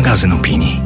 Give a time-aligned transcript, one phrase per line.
[0.00, 0.80] magazyn opinii.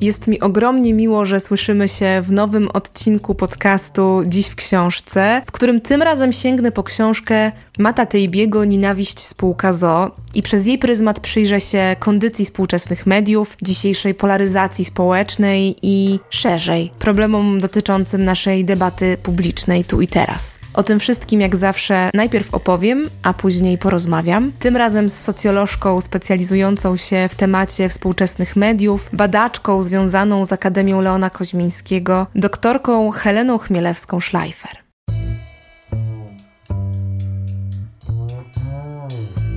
[0.00, 5.52] Jest mi ogromnie miło, że słyszymy się w nowym odcinku podcastu Dziś w książce, w
[5.52, 11.20] którym tym razem sięgnę po książkę Mata Tejbiego Nienawiść spółka ZO i przez jej pryzmat
[11.20, 19.84] przyjrzę się kondycji współczesnych mediów, dzisiejszej polaryzacji społecznej i szerzej problemom dotyczącym naszej debaty publicznej
[19.84, 20.58] tu i teraz.
[20.74, 24.52] O tym wszystkim, jak zawsze, najpierw opowiem, a później porozmawiam.
[24.58, 31.30] Tym razem z socjolożką specjalizującą się w temacie współczesnych mediów, badaczką związaną z Akademią Leona
[31.30, 34.83] Koźmińskiego, doktorką Heleną Chmielewską-Schleifer.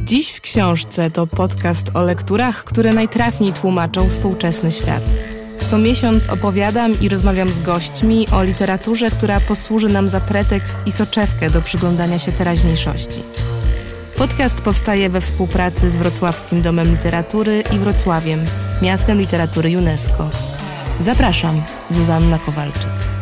[0.08, 5.04] Dziś w książce to podcast o lekturach, które najtrafniej tłumaczą współczesny świat.
[5.66, 10.92] Co miesiąc opowiadam i rozmawiam z gośćmi o literaturze, która posłuży nam za pretekst i
[10.92, 13.24] soczewkę do przyglądania się teraźniejszości.
[14.18, 18.46] Podcast powstaje we współpracy z Wrocławskim Domem Literatury i Wrocławiem,
[18.82, 20.30] miastem literatury UNESCO.
[21.00, 23.17] Zapraszam, Zuzanna Kowalczyk.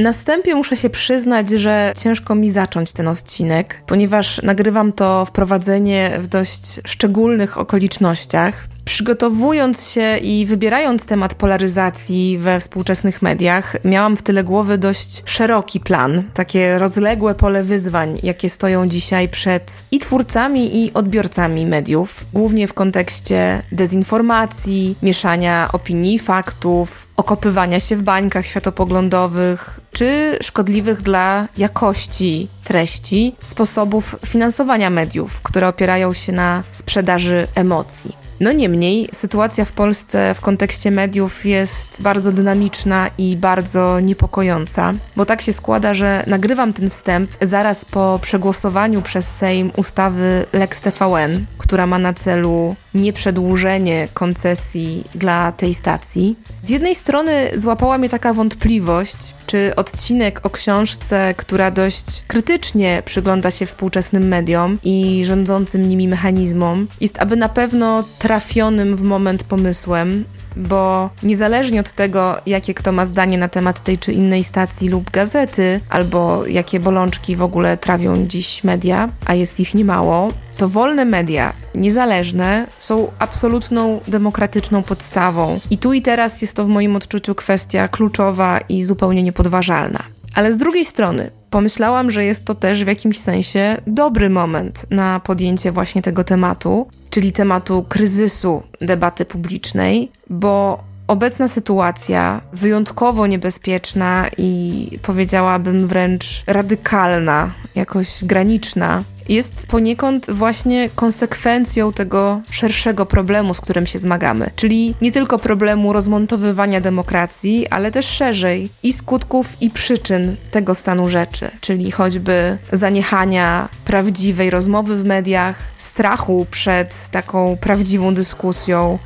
[0.00, 6.10] Na wstępie muszę się przyznać, że ciężko mi zacząć ten odcinek, ponieważ nagrywam to wprowadzenie
[6.18, 8.66] w dość szczególnych okolicznościach.
[8.90, 15.80] Przygotowując się i wybierając temat polaryzacji we współczesnych mediach, miałam w tyle głowy dość szeroki
[15.80, 22.68] plan, takie rozległe pole wyzwań, jakie stoją dzisiaj przed i twórcami, i odbiorcami mediów, głównie
[22.68, 32.48] w kontekście dezinformacji, mieszania opinii, faktów, okopywania się w bańkach światopoglądowych, czy szkodliwych dla jakości
[32.64, 38.19] treści sposobów finansowania mediów, które opierają się na sprzedaży emocji.
[38.40, 45.26] No niemniej sytuacja w Polsce w kontekście mediów jest bardzo dynamiczna i bardzo niepokojąca, bo
[45.26, 51.46] tak się składa, że nagrywam ten wstęp zaraz po przegłosowaniu przez Sejm ustawy Lex TVN,
[51.58, 56.36] która ma na celu nieprzedłużenie koncesji dla tej stacji.
[56.62, 63.50] Z jednej strony złapała mnie taka wątpliwość, czy odcinek o książce, która dość krytycznie przygląda
[63.50, 70.24] się współczesnym mediom i rządzącym nimi mechanizmom, jest aby na pewno trafionym w moment pomysłem,
[70.56, 75.10] bo niezależnie od tego, jakie kto ma zdanie na temat tej czy innej stacji lub
[75.10, 81.04] gazety, albo jakie bolączki w ogóle trawią dziś media, a jest ich niemało, to wolne
[81.04, 85.60] media, niezależne, są absolutną demokratyczną podstawą.
[85.70, 90.02] I tu i teraz jest to w moim odczuciu kwestia kluczowa i zupełnie niepodważalna.
[90.34, 95.20] Ale z drugiej strony, pomyślałam, że jest to też w jakimś sensie dobry moment na
[95.20, 104.88] podjęcie właśnie tego tematu, czyli tematu kryzysu debaty publicznej, bo obecna sytuacja, wyjątkowo niebezpieczna i
[105.02, 113.98] powiedziałabym wręcz radykalna, jakoś graniczna, jest poniekąd właśnie konsekwencją tego szerszego problemu, z którym się
[113.98, 114.50] zmagamy.
[114.56, 121.08] Czyli nie tylko problemu rozmontowywania demokracji, ale też szerzej i skutków i przyczyn tego stanu
[121.08, 128.98] rzeczy, czyli choćby zaniechania prawdziwej rozmowy w mediach, strachu przed taką prawdziwą dyskusją,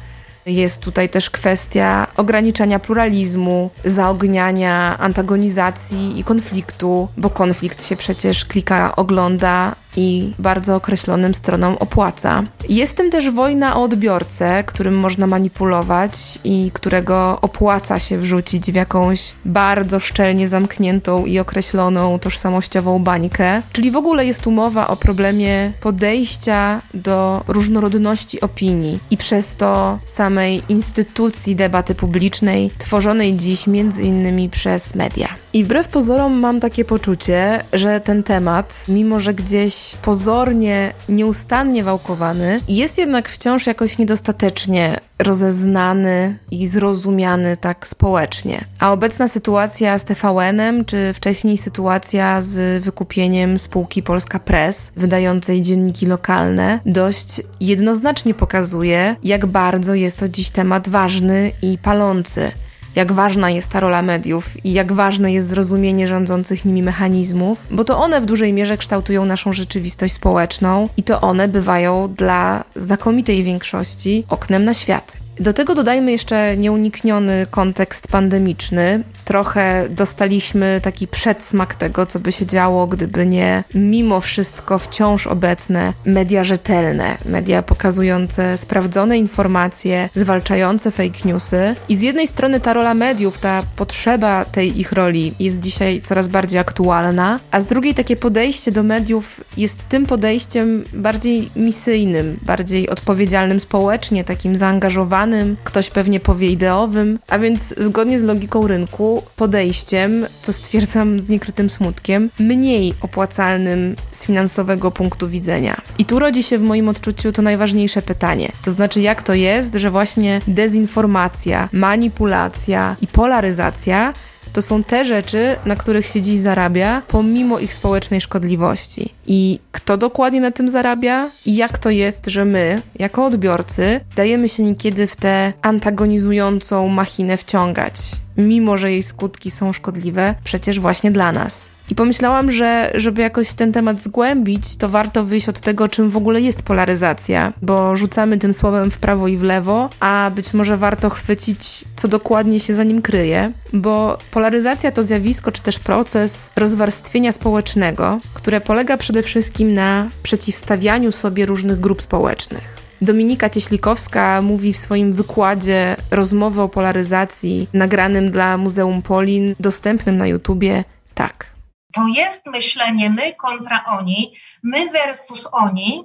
[0.47, 8.97] jest tutaj też kwestia ograniczania pluralizmu, zaogniania antagonizacji i konfliktu, bo konflikt się przecież klika,
[8.97, 12.43] ogląda, i bardzo określonym stronom opłaca.
[12.69, 18.75] Jest tym też wojna o odbiorcę, którym można manipulować i którego opłaca się wrzucić w
[18.75, 23.63] jakąś bardzo szczelnie zamkniętą i określoną tożsamościową bańkę.
[23.73, 30.63] Czyli w ogóle jest umowa o problemie podejścia do różnorodności opinii i przez to samej
[30.69, 35.29] instytucji debaty publicznej, tworzonej dziś między innymi przez media.
[35.53, 42.61] I wbrew pozorom mam takie poczucie, że ten temat, mimo że gdzieś pozornie, nieustannie wałkowany,
[42.69, 48.65] jest jednak wciąż jakoś niedostatecznie rozeznany i zrozumiany tak społecznie.
[48.79, 56.07] A obecna sytuacja z TVN-em, czy wcześniej sytuacja z wykupieniem spółki Polska Press, wydającej dzienniki
[56.07, 62.53] lokalne, dość jednoznacznie pokazuje, jak bardzo jest to dziś temat ważny i palący
[62.95, 67.85] jak ważna jest ta rola mediów i jak ważne jest zrozumienie rządzących nimi mechanizmów, bo
[67.85, 73.43] to one w dużej mierze kształtują naszą rzeczywistość społeczną i to one bywają dla znakomitej
[73.43, 75.24] większości oknem na świat.
[75.41, 79.05] Do tego dodajmy jeszcze nieunikniony kontekst pandemiczny.
[79.25, 85.93] Trochę dostaliśmy taki przedsmak tego, co by się działo, gdyby nie mimo wszystko wciąż obecne
[86.05, 91.77] media rzetelne, media pokazujące sprawdzone informacje, zwalczające fake newsy.
[91.89, 96.27] I z jednej strony ta rola mediów, ta potrzeba tej ich roli jest dzisiaj coraz
[96.27, 102.89] bardziej aktualna, a z drugiej takie podejście do mediów jest tym podejściem bardziej misyjnym, bardziej
[102.89, 105.24] odpowiedzialnym społecznie, takim zaangażowanym,
[105.65, 111.71] ktoś pewnie powie ideowym, a więc zgodnie z logiką rynku podejściem, co stwierdzam z niekrytym
[111.71, 115.81] smutkiem, mniej opłacalnym z finansowego punktu widzenia.
[115.99, 118.53] I tu rodzi się w moim odczuciu to najważniejsze pytanie.
[118.65, 124.13] To znaczy, jak to jest, że właśnie dezinformacja, manipulacja i polaryzacja
[124.55, 129.15] to są te rzeczy, na których się dziś zarabia, pomimo ich społecznej szkodliwości.
[129.27, 131.31] I kto dokładnie na tym zarabia?
[131.47, 137.37] I jak to jest, że my, jako odbiorcy, dajemy się niekiedy w tę antagonizującą machinę
[137.37, 137.95] wciągać,
[138.37, 141.74] mimo że jej skutki są szkodliwe, przecież właśnie dla nas.
[141.91, 146.17] I pomyślałam, że żeby jakoś ten temat zgłębić, to warto wyjść od tego, czym w
[146.17, 150.77] ogóle jest polaryzacja, bo rzucamy tym słowem w prawo i w lewo, a być może
[150.77, 156.51] warto chwycić, co dokładnie się za nim kryje, bo polaryzacja to zjawisko czy też proces
[156.57, 162.77] rozwarstwienia społecznego, które polega przede wszystkim na przeciwstawianiu sobie różnych grup społecznych.
[163.03, 170.27] Dominika Cieślikowska mówi w swoim wykładzie rozmowy o polaryzacji nagranym dla Muzeum Polin, dostępnym na
[170.27, 170.85] YouTubie,
[171.15, 171.54] tak.
[171.95, 176.05] To jest myślenie my kontra oni, my versus oni,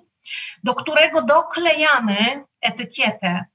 [0.63, 3.45] do którego doklejamy etykietę.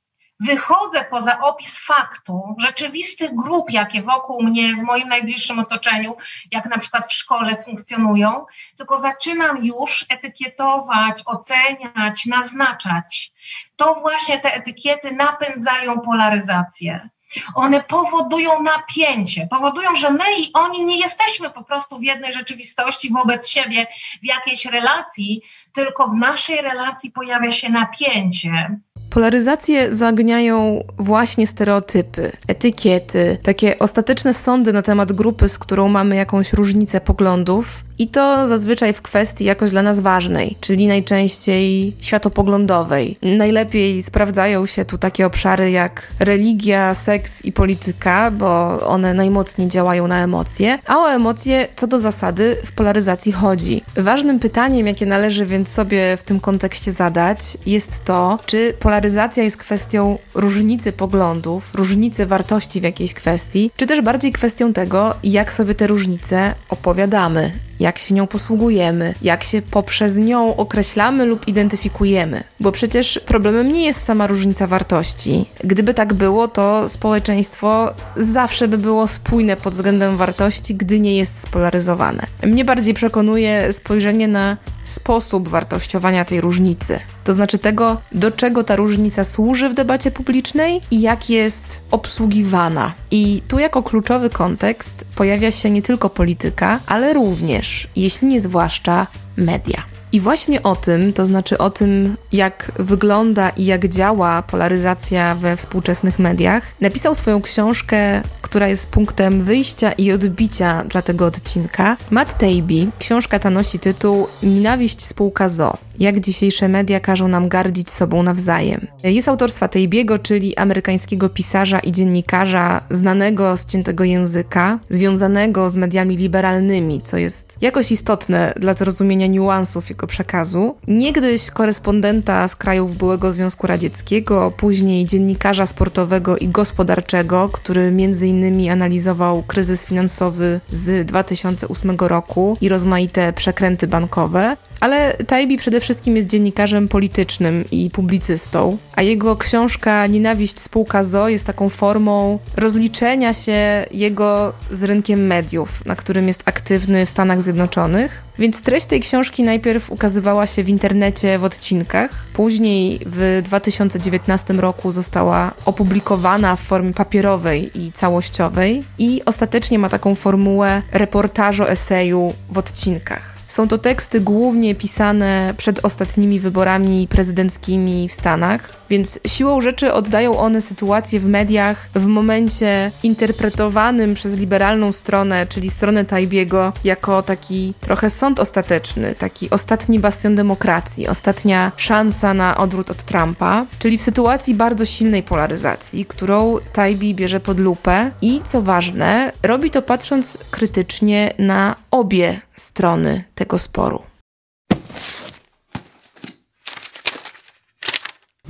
[0.41, 6.17] Wychodzę poza opis faktu rzeczywistych grup, jakie wokół mnie, w moim najbliższym otoczeniu,
[6.51, 8.47] jak na przykład w szkole funkcjonują,
[8.77, 13.33] tylko zaczynam już etykietować, oceniać, naznaczać.
[13.77, 17.09] To właśnie te etykiety napędzają polaryzację.
[17.55, 23.13] One powodują napięcie, powodują, że my i oni nie jesteśmy po prostu w jednej rzeczywistości
[23.13, 23.87] wobec siebie,
[24.23, 25.43] w jakiejś relacji,
[25.73, 28.79] tylko w naszej relacji pojawia się napięcie.
[29.11, 36.53] Polaryzacje zaogniają właśnie stereotypy, etykiety, takie ostateczne sądy na temat grupy, z którą mamy jakąś
[36.53, 43.19] różnicę poglądów, i to zazwyczaj w kwestii jakoś dla nas ważnej, czyli najczęściej światopoglądowej.
[43.23, 50.07] Najlepiej sprawdzają się tu takie obszary jak religia, seks i polityka, bo one najmocniej działają
[50.07, 53.83] na emocje, a o emocje co do zasady w polaryzacji chodzi.
[53.97, 59.57] Ważnym pytaniem, jakie należy więc sobie w tym kontekście zadać, jest to, czy polaryzacja jest
[59.57, 65.75] kwestią różnicy poglądów, różnicy wartości w jakiejś kwestii, czy też bardziej kwestią tego, jak sobie
[65.75, 72.45] te różnice opowiadamy jak się nią posługujemy, jak się poprzez nią określamy lub identyfikujemy.
[72.61, 75.47] Bo przecież problemem nie jest sama różnica wartości.
[75.65, 81.41] Gdyby tak było, to społeczeństwo zawsze by było spójne pod względem wartości, gdy nie jest
[81.41, 82.27] spolaryzowane.
[82.43, 87.01] Mnie bardziej przekonuje spojrzenie na sposób wartościowania tej różnicy.
[87.25, 92.95] To znaczy tego, do czego ta różnica służy w debacie publicznej i jak jest obsługiwana.
[93.11, 99.07] I tu jako kluczowy kontekst pojawia się nie tylko polityka, ale również, jeśli nie zwłaszcza,
[99.37, 99.83] media.
[100.13, 105.57] I właśnie o tym, to znaczy o tym, jak wygląda i jak działa polaryzacja we
[105.57, 108.23] współczesnych mediach, napisał swoją książkę,
[108.55, 112.91] która jest punktem wyjścia i odbicia dla tego odcinka, Matt Taibbi.
[112.99, 118.87] Książka ta nosi tytuł Nienawiść spółka ZO jak dzisiejsze media każą nam gardzić sobą nawzajem.
[119.03, 126.17] Jest autorstwa Tejbiego, czyli amerykańskiego pisarza i dziennikarza znanego z ciętego języka, związanego z mediami
[126.17, 130.77] liberalnymi, co jest jakoś istotne dla zrozumienia niuansów jego przekazu.
[130.89, 138.44] Niegdyś korespondenta z krajów byłego Związku Radzieckiego, później dziennikarza sportowego i gospodarczego, który między innymi
[138.71, 144.57] analizował kryzys finansowy z 2008 roku i rozmaite przekręty bankowe.
[144.81, 151.29] Ale Taibi przede wszystkim jest dziennikarzem politycznym i publicystą, a jego książka Nienawiść spółka ZO
[151.29, 157.43] jest taką formą rozliczenia się jego z rynkiem mediów, na którym jest aktywny w Stanach
[157.43, 158.23] Zjednoczonych.
[158.39, 164.93] Więc treść tej książki najpierw ukazywała się w internecie w odcinkach, później w 2019 roku
[164.93, 172.59] została opublikowana w formie papierowej i całościowej i ostatecznie ma taką formułę reportażu eseju w
[172.59, 173.34] odcinkach.
[173.55, 178.84] Są to teksty głównie pisane przed ostatnimi wyborami prezydenckimi w Stanach.
[178.91, 185.71] Więc siłą rzeczy oddają one sytuację w mediach w momencie interpretowanym przez liberalną stronę, czyli
[185.71, 192.91] stronę Tajbiego, jako taki trochę sąd ostateczny, taki ostatni bastion demokracji, ostatnia szansa na odwrót
[192.91, 198.63] od Trumpa, czyli w sytuacji bardzo silnej polaryzacji, którą Tajbi bierze pod lupę i co
[198.63, 204.14] ważne, robi to patrząc krytycznie na obie strony tego sporu.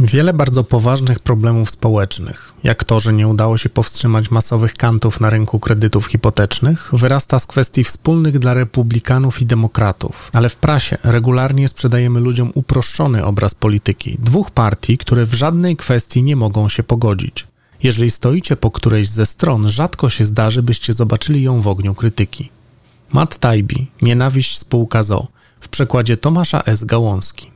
[0.05, 5.31] Wiele bardzo poważnych problemów społecznych, jak to, że nie udało się powstrzymać masowych kantów na
[5.31, 10.31] rynku kredytów hipotecznych, wyrasta z kwestii wspólnych dla republikanów i demokratów.
[10.33, 16.23] Ale w prasie regularnie sprzedajemy ludziom uproszczony obraz polityki dwóch partii, które w żadnej kwestii
[16.23, 17.47] nie mogą się pogodzić.
[17.83, 22.51] Jeżeli stoicie po którejś ze stron, rzadko się zdarzy, byście zobaczyli ją w ogniu krytyki.
[23.13, 25.27] Matt Taibbi, Nienawiść spółka ZO,
[25.61, 26.85] w przekładzie Tomasza S.
[26.85, 27.51] Gałązki.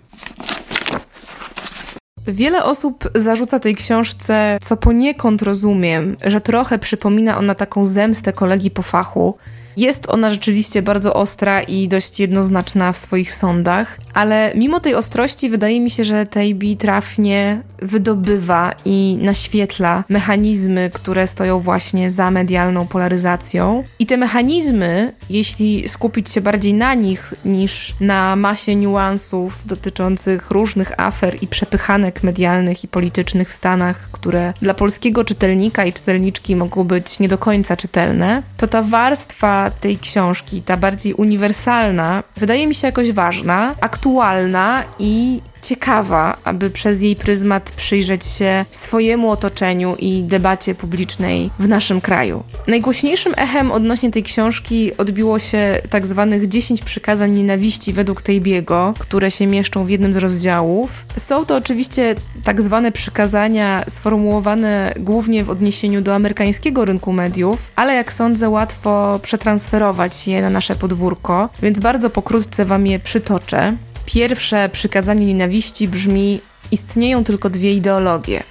[2.28, 8.70] Wiele osób zarzuca tej książce, co poniekąd rozumiem, że trochę przypomina ona taką zemstę kolegi
[8.70, 9.34] po fachu,
[9.78, 15.48] jest ona rzeczywiście bardzo ostra i dość jednoznaczna w swoich sądach, ale mimo tej ostrości
[15.48, 22.86] wydaje mi się, że Tejbi trafnie wydobywa i naświetla mechanizmy, które stoją właśnie za medialną
[22.86, 23.84] polaryzacją.
[23.98, 31.00] I te mechanizmy, jeśli skupić się bardziej na nich niż na masie niuansów dotyczących różnych
[31.00, 36.84] afer i przepychanek medialnych i politycznych w Stanach, które dla polskiego czytelnika i czytelniczki mogą
[36.84, 42.74] być nie do końca czytelne, to ta warstwa tej książki, ta bardziej uniwersalna, wydaje mi
[42.74, 50.22] się jakoś ważna, aktualna i ciekawa, aby przez jej pryzmat przyjrzeć się swojemu otoczeniu i
[50.22, 52.42] debacie publicznej w naszym kraju.
[52.66, 59.30] Najgłośniejszym echem odnośnie tej książki odbiło się tak zwanych 10 przykazań nienawiści według Tejbiego, które
[59.30, 61.04] się mieszczą w jednym z rozdziałów.
[61.16, 67.94] Są to oczywiście tak zwane przykazania sformułowane głównie w odniesieniu do amerykańskiego rynku mediów, ale
[67.94, 73.76] jak sądzę łatwo przetransferować je na nasze podwórko, więc bardzo pokrótce wam je przytoczę.
[74.08, 78.42] Pierwsze przykazanie nienawiści brzmi: istnieją tylko dwie ideologie.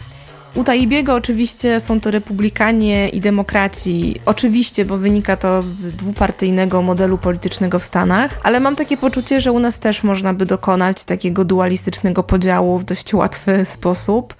[0.55, 4.19] U Taibiego oczywiście są to republikanie i demokraci.
[4.25, 9.51] Oczywiście, bo wynika to z dwupartyjnego modelu politycznego w Stanach, ale mam takie poczucie, że
[9.51, 14.35] u nas też można by dokonać takiego dualistycznego podziału w dość łatwy sposób.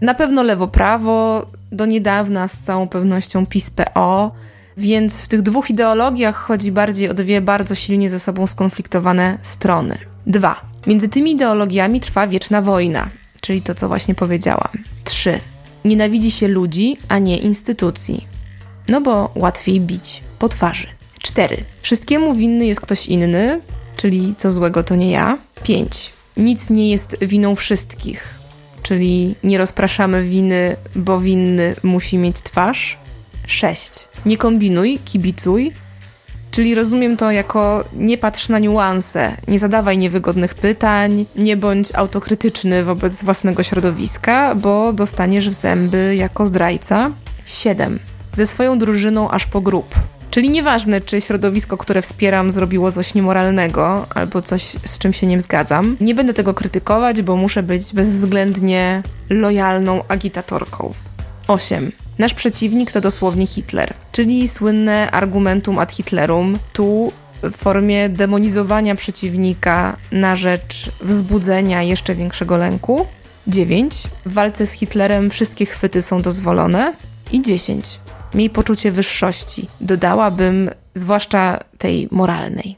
[0.00, 4.30] Na pewno lewo-prawo, do niedawna z całą pewnością PiS-PO,
[4.76, 10.15] więc w tych dwóch ideologiach chodzi bardziej o dwie bardzo silnie ze sobą skonfliktowane strony.
[10.26, 10.60] Dwa.
[10.86, 14.70] Między tymi ideologiami trwa wieczna wojna, czyli to, co właśnie powiedziałam.
[15.04, 15.40] Trzy.
[15.84, 18.26] Nienawidzi się ludzi, a nie instytucji.
[18.88, 20.86] No bo łatwiej bić po twarzy.
[21.22, 21.64] Cztery.
[21.82, 23.60] Wszystkiemu winny jest ktoś inny,
[23.96, 25.38] czyli co złego to nie ja.
[25.62, 26.12] Pięć.
[26.36, 28.34] Nic nie jest winą wszystkich,
[28.82, 32.98] czyli nie rozpraszamy winy, bo winny musi mieć twarz.
[33.46, 34.08] Sześć.
[34.26, 35.72] Nie kombinuj, kibicuj,
[36.56, 42.84] Czyli rozumiem to jako nie patrz na niuanse, nie zadawaj niewygodnych pytań, nie bądź autokrytyczny
[42.84, 47.10] wobec własnego środowiska, bo dostaniesz w zęby jako zdrajca.
[47.46, 47.98] 7.
[48.32, 49.94] Ze swoją drużyną aż po grób.
[50.30, 55.40] Czyli nieważne, czy środowisko, które wspieram, zrobiło coś niemoralnego albo coś, z czym się nie
[55.40, 55.96] zgadzam.
[56.00, 60.94] Nie będę tego krytykować, bo muszę być bezwzględnie lojalną agitatorką.
[61.48, 61.92] 8.
[62.18, 69.96] Nasz przeciwnik to dosłownie Hitler, czyli słynne argumentum ad Hitlerum, tu w formie demonizowania przeciwnika
[70.12, 73.06] na rzecz wzbudzenia jeszcze większego lęku.
[73.46, 74.02] 9.
[74.26, 76.94] W walce z Hitlerem wszystkie chwyty są dozwolone.
[77.32, 78.00] I 10.
[78.34, 79.68] Miej poczucie wyższości.
[79.80, 82.76] Dodałabym, zwłaszcza tej moralnej.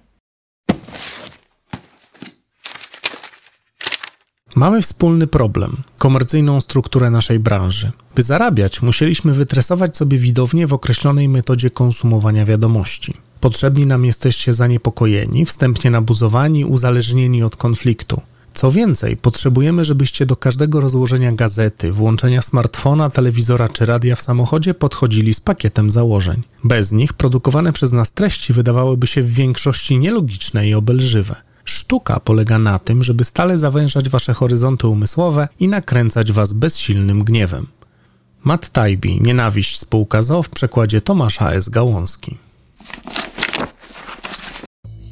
[4.58, 7.92] Mamy wspólny problem komercyjną strukturę naszej branży.
[8.14, 13.14] By zarabiać, musieliśmy wytresować sobie widownię w określonej metodzie konsumowania wiadomości.
[13.40, 18.20] Potrzebni nam jesteście zaniepokojeni, wstępnie nabuzowani, uzależnieni od konfliktu.
[18.54, 24.74] Co więcej, potrzebujemy, żebyście do każdego rozłożenia gazety, włączenia smartfona, telewizora czy radia w samochodzie
[24.74, 26.42] podchodzili z pakietem założeń.
[26.64, 31.47] Bez nich produkowane przez nas treści wydawałyby się w większości nielogiczne i obelżywe.
[31.70, 37.66] Sztuka polega na tym, żeby stale zawężać wasze horyzonty umysłowe i nakręcać was bezsilnym gniewem.
[38.44, 41.68] Matt Taibbi, Nienawiść spółka ZO w przekładzie Tomasza S.
[41.68, 42.36] Gałązki.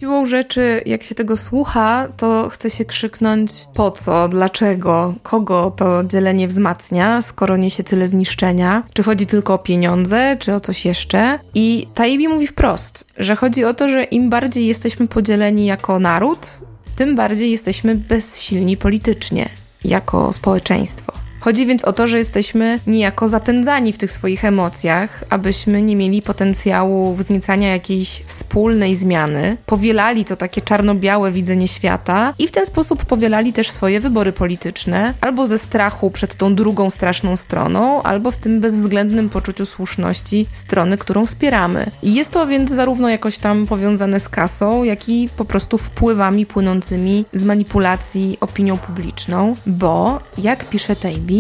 [0.01, 6.05] Siłą rzeczy, jak się tego słucha, to chce się krzyknąć po co, dlaczego, kogo to
[6.05, 8.83] dzielenie wzmacnia, skoro niesie tyle zniszczenia.
[8.93, 11.39] Czy chodzi tylko o pieniądze, czy o coś jeszcze?
[11.55, 16.49] I Taibbi mówi wprost, że chodzi o to, że im bardziej jesteśmy podzieleni jako naród,
[16.97, 19.49] tym bardziej jesteśmy bezsilni politycznie,
[19.85, 21.26] jako społeczeństwo.
[21.47, 26.23] Chodzi więc o to, że jesteśmy niejako zapędzani w tych swoich emocjach, abyśmy nie mieli
[26.23, 33.05] potencjału wzniecania jakiejś wspólnej zmiany, powielali to takie czarno-białe widzenie świata i w ten sposób
[33.05, 38.37] powielali też swoje wybory polityczne, albo ze strachu przed tą drugą straszną stroną, albo w
[38.37, 41.91] tym bezwzględnym poczuciu słuszności strony, którą wspieramy.
[42.03, 46.47] I jest to więc zarówno jakoś tam powiązane z kasą, jak i po prostu wpływami
[46.47, 51.36] płynącymi z manipulacji opinią publiczną, bo jak pisze Tejbi,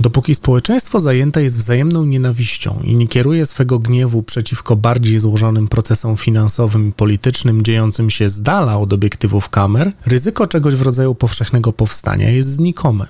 [0.00, 6.16] Dopóki społeczeństwo zajęte jest wzajemną nienawiścią i nie kieruje swego gniewu przeciwko bardziej złożonym procesom
[6.16, 11.72] finansowym i politycznym dziejącym się z dala od obiektywów kamer, ryzyko czegoś w rodzaju powszechnego
[11.72, 13.06] powstania jest znikome.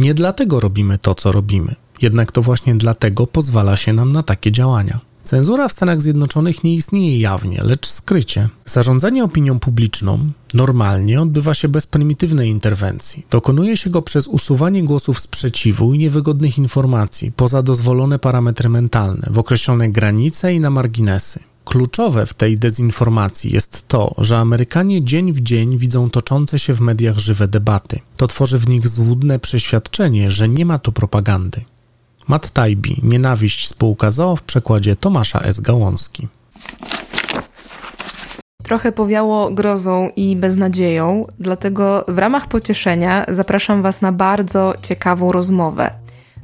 [0.00, 4.52] Nie dlatego robimy to, co robimy, jednak to właśnie dlatego pozwala się nam na takie
[4.52, 5.07] działania.
[5.24, 8.48] Cenzura w Stanach Zjednoczonych nie istnieje jawnie, lecz skrycie.
[8.64, 10.18] Zarządzanie opinią publiczną
[10.54, 13.26] normalnie odbywa się bez prymitywnej interwencji.
[13.30, 19.38] Dokonuje się go przez usuwanie głosów sprzeciwu i niewygodnych informacji poza dozwolone parametry mentalne, w
[19.38, 21.40] określone granice i na marginesy.
[21.64, 26.80] Kluczowe w tej dezinformacji jest to, że Amerykanie dzień w dzień widzą toczące się w
[26.80, 28.00] mediach żywe debaty.
[28.16, 31.64] To tworzy w nich złudne przeświadczenie, że nie ma tu propagandy.
[32.28, 35.60] Matt Taibbi, Nienawiść spółka ZOO w przekładzie Tomasza S.
[35.60, 36.28] Gałązki.
[38.62, 45.90] Trochę powiało grozą i beznadzieją, dlatego w ramach pocieszenia zapraszam Was na bardzo ciekawą rozmowę.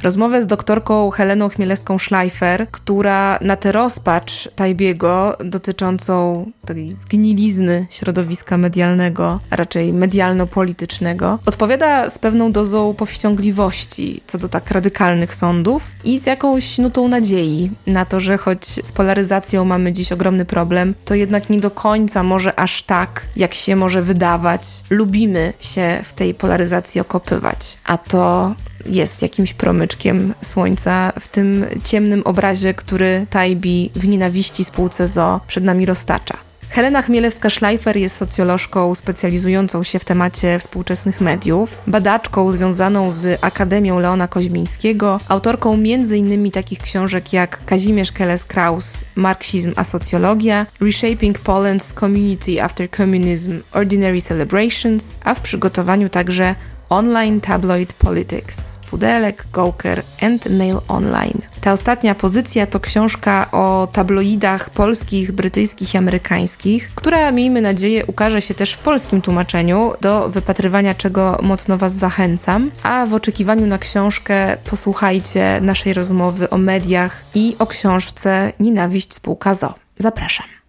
[0.04, 9.40] Rozmowę z doktorką Heleną Chmielewską-Schleifer, która na tę rozpacz Tajbiego dotyczącą tej zgnilizny środowiska medialnego,
[9.50, 16.26] a raczej medialno-politycznego, odpowiada z pewną dozą powściągliwości co do tak radykalnych sądów i z
[16.26, 21.50] jakąś nutą nadziei na to, że choć z polaryzacją mamy dziś ogromny problem, to jednak
[21.50, 24.62] nie do końca może aż tak, jak się może wydawać.
[24.90, 28.54] Lubimy się w tej polaryzacji okopywać, a to
[28.87, 35.64] jest jakimś promyczkiem słońca w tym ciemnym obrazie, który Tajbi w nienawiści spółce ZO przed
[35.64, 36.37] nami roztacza.
[36.75, 44.29] Helena Chmielewska-Schleifer jest socjolożką specjalizującą się w temacie współczesnych mediów, badaczką związaną z Akademią Leona
[44.29, 46.50] Koźmińskiego, autorką m.in.
[46.50, 55.14] takich książek jak Kazimierz Keles-Kraus, Marksizm a socjologia, Reshaping Poland's Community After Communism, Ordinary Celebrations,
[55.25, 56.55] a w przygotowaniu także
[56.94, 61.42] Online Tabloid Politics, Pudelek, Gawker and Mail Online.
[61.60, 68.42] Ta ostatnia pozycja to książka o tabloidach polskich, brytyjskich i amerykańskich, która miejmy nadzieję ukaże
[68.42, 72.70] się też w polskim tłumaczeniu, do wypatrywania czego mocno Was zachęcam.
[72.83, 79.54] A w oczekiwaniu na książkę posłuchajcie naszej rozmowy o mediach i o książce Nienawiść spółka
[79.54, 79.74] ZO.
[79.98, 80.63] Zapraszam.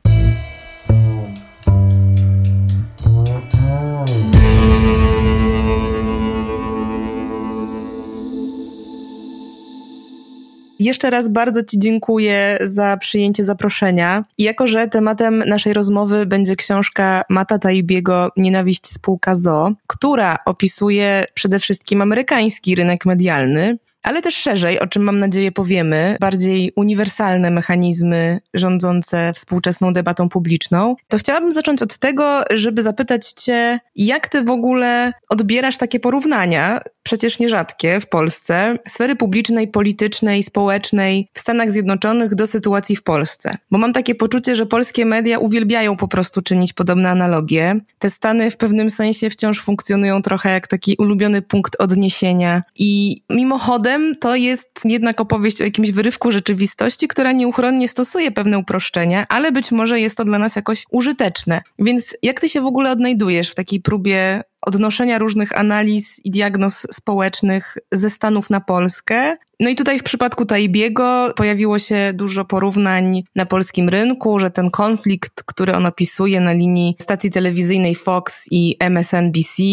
[10.80, 14.26] Jeszcze raz bardzo Ci dziękuję za przyjęcie zaproszenia.
[14.38, 21.26] I jako, że tematem naszej rozmowy będzie książka Mata Taibiego Nienawiść spółka ZO, która opisuje
[21.34, 27.52] przede wszystkim amerykański rynek medialny, ale też szerzej, o czym mam nadzieję powiemy, bardziej uniwersalne
[27.52, 34.44] mechanizmy rządzące współczesną debatą publiczną, to chciałabym zacząć od tego, żeby zapytać Cię, jak Ty
[34.44, 41.72] w ogóle odbierasz takie porównania, przecież nierzadkie w Polsce, sfery publicznej, politycznej, społecznej w Stanach
[41.72, 43.58] Zjednoczonych do sytuacji w Polsce.
[43.72, 47.80] Bo mam takie poczucie, że polskie media uwielbiają po prostu czynić podobne analogie.
[48.00, 54.16] Te Stany w pewnym sensie wciąż funkcjonują trochę jak taki ulubiony punkt odniesienia i mimochodem
[54.16, 59.72] to jest jednak opowieść o jakimś wyrywku rzeczywistości, która nieuchronnie stosuje pewne uproszczenia, ale być
[59.72, 61.62] może jest to dla nas jakoś użyteczne.
[61.80, 66.88] Więc jak ty się w ogóle odnajdujesz w takiej próbie odnoszenia różnych analiz i diagnoz
[66.92, 69.38] społecznych ze Stanów na Polskę.
[69.60, 74.72] No i tutaj w przypadku Taibiego pojawiło się dużo porównań na polskim rynku, że ten
[74.72, 79.64] konflikt, który on opisuje na linii stacji telewizyjnej Fox i MSNBC,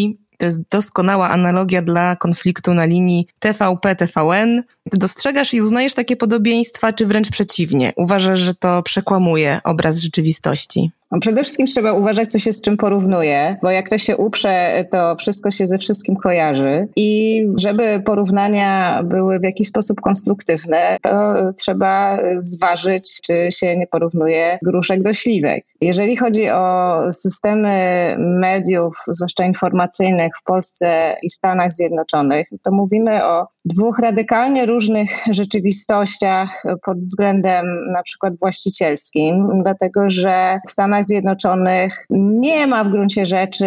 [0.42, 4.62] to jest doskonała analogia dla konfliktu na linii TVP-TVN.
[4.92, 7.92] Dostrzegasz i uznajesz takie podobieństwa, czy wręcz przeciwnie?
[7.96, 10.90] Uważasz, że to przekłamuje obraz rzeczywistości?
[11.12, 14.84] No przede wszystkim trzeba uważać, co się z czym porównuje, bo jak to się uprze,
[14.90, 16.88] to wszystko się ze wszystkim kojarzy.
[16.96, 24.58] I żeby porównania były w jakiś sposób konstruktywne, to trzeba zważyć, czy się nie porównuje
[24.62, 25.64] gruszek do śliwek.
[25.80, 27.76] Jeżeli chodzi o systemy
[28.18, 36.62] mediów, zwłaszcza informacyjnych w Polsce i Stanach Zjednoczonych, to mówimy o dwóch radykalnie różnych rzeczywistościach
[36.84, 43.26] pod względem na przykład właścicielskim, dlatego że w Stanach Stanach Zjednoczonych nie ma w gruncie
[43.26, 43.66] rzeczy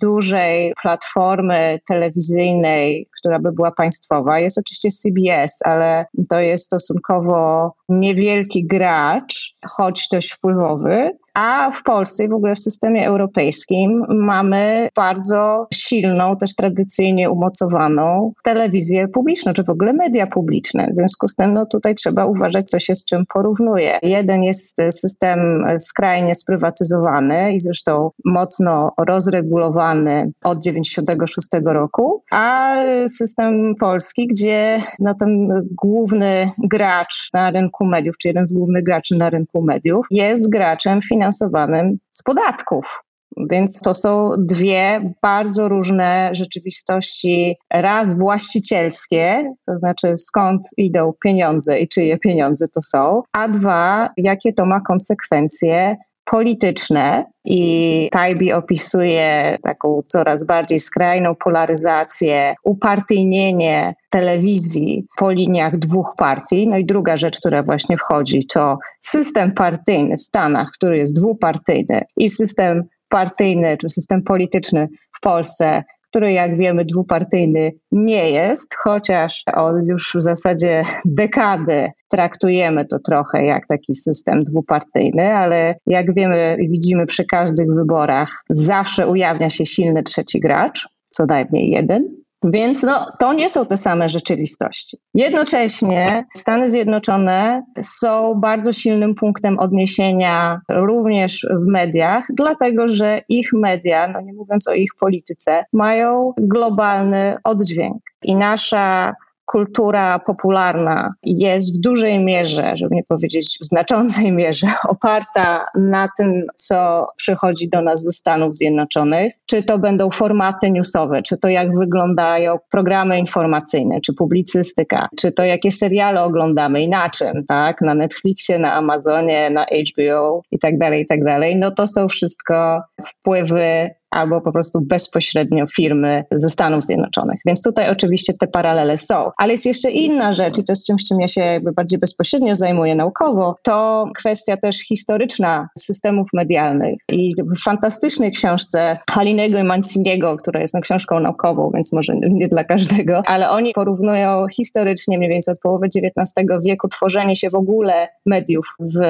[0.00, 4.38] dużej platformy telewizyjnej, która by była państwowa.
[4.38, 11.10] Jest oczywiście CBS, ale to jest stosunkowo niewielki gracz, choć dość wpływowy.
[11.34, 18.32] A w Polsce i w ogóle w systemie europejskim mamy bardzo silną, też tradycyjnie umocowaną
[18.44, 20.88] telewizję publiczną, czy w ogóle media publiczne.
[20.92, 23.98] W związku z tym no, tutaj trzeba uważać, co się z czym porównuje.
[24.02, 32.74] Jeden jest system skrajnie sprywatyzowany i zresztą mocno rozregulowany od 96 roku, a
[33.08, 35.48] system polski, gdzie no, ten
[35.82, 41.02] główny gracz na rynku mediów, czy jeden z głównych graczy na rynku mediów jest graczem
[41.02, 43.02] finansowanym z podatków.
[43.50, 47.56] Więc to są dwie bardzo różne rzeczywistości.
[47.72, 54.52] Raz właścicielskie, to znaczy skąd idą pieniądze i czyje pieniądze to są, a dwa, jakie
[54.52, 55.96] to ma konsekwencje
[56.30, 66.68] polityczne i Tajbi opisuje taką coraz bardziej skrajną polaryzację, upartyjnienie telewizji po liniach dwóch partii.
[66.68, 72.02] No i druga rzecz, która właśnie wchodzi, to system partyjny w Stanach, który jest dwupartyjny
[72.16, 79.42] i system partyjny czy system polityczny w Polsce, który jak wiemy dwupartyjny nie jest, chociaż
[79.54, 86.56] od już w zasadzie dekady traktujemy to trochę jak taki system dwupartyjny, ale jak wiemy
[86.60, 92.25] i widzimy przy każdych wyborach, zawsze ujawnia się silny trzeci gracz, co najmniej jeden.
[92.52, 94.96] Więc no, to nie są te same rzeczywistości.
[95.14, 104.08] Jednocześnie Stany Zjednoczone są bardzo silnym punktem odniesienia również w mediach, dlatego że ich media,
[104.08, 108.02] no nie mówiąc o ich polityce, mają globalny oddźwięk.
[108.22, 109.14] I nasza
[109.46, 116.46] kultura popularna jest w dużej mierze, żeby nie powiedzieć w znaczącej mierze, oparta na tym,
[116.56, 119.34] co przychodzi do nas ze Stanów Zjednoczonych.
[119.46, 125.44] Czy to będą formaty newsowe, czy to jak wyglądają programy informacyjne, czy publicystyka, czy to
[125.44, 127.80] jakie seriale oglądamy i na czym, tak?
[127.80, 131.56] Na Netflixie, na Amazonie, na HBO i tak dalej, i tak dalej.
[131.56, 137.40] No to są wszystko wpływy albo po prostu bezpośrednio firmy ze Stanów Zjednoczonych.
[137.46, 139.30] Więc tutaj oczywiście te paralele są.
[139.36, 142.54] Ale jest jeszcze inna rzecz i to jest czymś, czym ja się jakby bardziej bezpośrednio
[142.54, 146.98] zajmuję naukowo, to kwestia też historyczna systemów medialnych.
[147.08, 152.48] I w fantastycznej książce Halinego i Manciniego, która jest no, książką naukową, więc może nie
[152.48, 157.54] dla każdego, ale oni porównują historycznie mniej więcej od połowy XIX wieku tworzenie się w
[157.54, 159.00] ogóle mediów w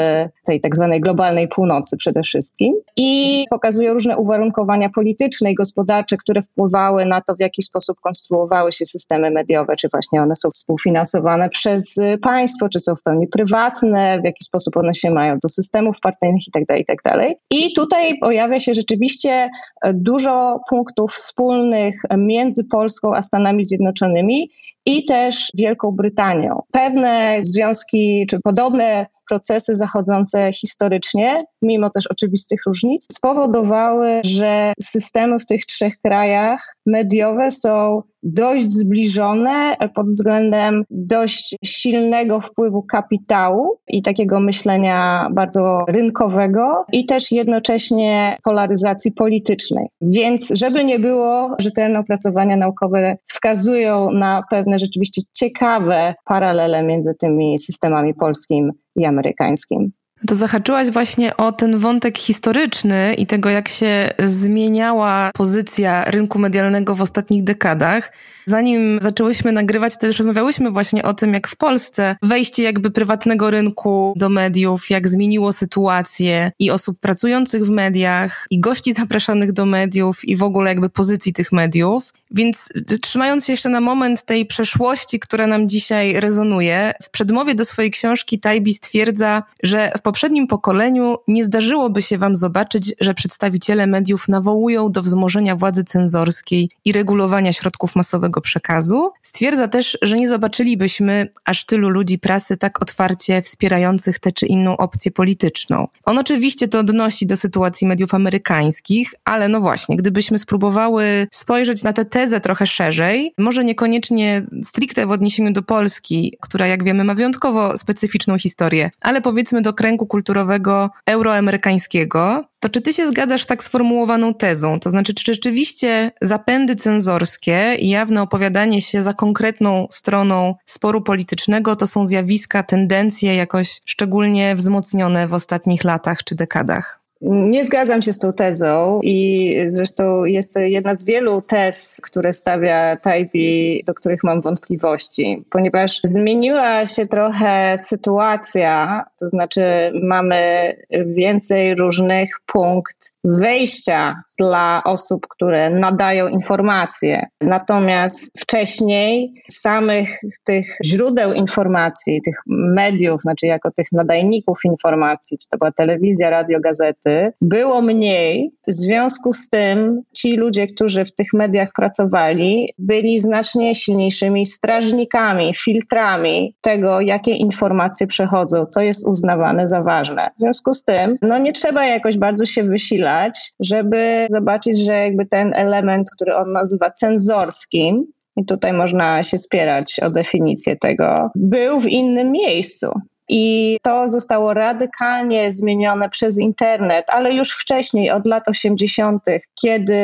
[0.45, 6.43] tej tak zwanej globalnej północy przede wszystkim i pokazują różne uwarunkowania polityczne i gospodarcze, które
[6.43, 11.49] wpływały na to, w jaki sposób konstruowały się systemy mediowe, czy właśnie one są współfinansowane
[11.49, 16.01] przez państwo, czy są w pełni prywatne, w jaki sposób one się mają do systemów
[16.01, 16.67] partyjnych itd.
[16.67, 16.97] Tak itd.
[17.03, 19.49] Tak I tutaj pojawia się rzeczywiście
[19.95, 24.51] dużo punktów wspólnych między Polską a Stanami Zjednoczonymi
[24.87, 26.63] i też Wielką Brytanią.
[26.73, 35.47] Pewne związki czy podobne procesy zachodzące historycznie, mimo też oczywistych różnic, spowodowały, że systemy w
[35.47, 44.41] tych trzech krajach mediowe są dość zbliżone pod względem dość silnego wpływu kapitału i takiego
[44.41, 49.87] myślenia bardzo rynkowego i też jednocześnie polaryzacji politycznej.
[50.01, 57.15] Więc żeby nie było, że te opracowania naukowe wskazują na pewne rzeczywiście ciekawe paralele między
[57.15, 59.93] tymi systemami polskim i amerykańskim.
[60.27, 66.95] To zahaczyłaś właśnie o ten wątek historyczny i tego, jak się zmieniała pozycja rynku medialnego
[66.95, 68.13] w ostatnich dekadach.
[68.49, 74.15] Zanim zaczęłyśmy nagrywać, też rozmawiałyśmy właśnie o tym, jak w Polsce wejście jakby prywatnego rynku
[74.17, 80.25] do mediów, jak zmieniło sytuację i osób pracujących w mediach, i gości zapraszanych do mediów,
[80.25, 82.13] i w ogóle jakby pozycji tych mediów.
[82.31, 82.69] Więc
[83.03, 87.91] trzymając się jeszcze na moment tej przeszłości, która nam dzisiaj rezonuje, w przedmowie do swojej
[87.91, 94.29] książki Tajbi stwierdza, że w poprzednim pokoleniu nie zdarzyłoby się wam zobaczyć, że przedstawiciele mediów
[94.29, 99.11] nawołują do wzmożenia władzy cenzorskiej i regulowania środków masowego przekazu.
[99.23, 104.77] Stwierdza też, że nie zobaczylibyśmy aż tylu ludzi prasy tak otwarcie wspierających tę czy inną
[104.77, 105.89] opcję polityczną.
[106.05, 111.93] On oczywiście to odnosi do sytuacji mediów amerykańskich, ale no właśnie, gdybyśmy spróbowały spojrzeć na
[111.93, 117.15] tę tezę trochę szerzej, może niekoniecznie stricte w odniesieniu do Polski, która jak wiemy ma
[117.15, 123.65] wyjątkowo specyficzną historię, ale powiedzmy do kręgu kulturowego euroamerykańskiego, to czy ty się zgadzasz tak
[123.65, 124.81] sformułowaną tezą?
[124.81, 131.77] To znaczy, czy rzeczywiście zapędy cenzorskie i jawne opowiadanie się za konkretną stroną sporu politycznego
[131.77, 137.06] to są zjawiska, tendencje jakoś szczególnie wzmocnione w ostatnich latach czy dekadach?
[137.21, 142.33] Nie zgadzam się z tą tezą i zresztą jest to jedna z wielu tez, które
[142.33, 149.63] stawia Taipei, do których mam wątpliwości, ponieważ zmieniła się trochę sytuacja, to znaczy
[150.03, 150.73] mamy
[151.07, 157.27] więcej różnych punkt wejścia dla osób, które nadają informacje.
[157.41, 165.59] Natomiast wcześniej samych tych źródeł informacji, tych mediów, znaczy jako tych nadajników informacji, czy to
[165.59, 168.51] była telewizja, radio, gazety, było mniej.
[168.69, 175.55] W związku z tym ci ludzie, którzy w tych mediach pracowali, byli znacznie silniejszymi strażnikami,
[175.55, 180.31] filtrami tego, jakie informacje przechodzą, co jest uznawane za ważne.
[180.37, 185.27] W związku z tym, no nie trzeba jakoś bardzo się wysilać, żeby zobaczyć, że jakby
[185.27, 191.81] ten element, który on nazywa cenzorskim, i tutaj można się spierać o definicję tego, był
[191.81, 192.87] w innym miejscu.
[193.29, 199.23] I to zostało radykalnie zmienione przez internet, ale już wcześniej, od lat 80.,
[199.63, 199.95] kiedy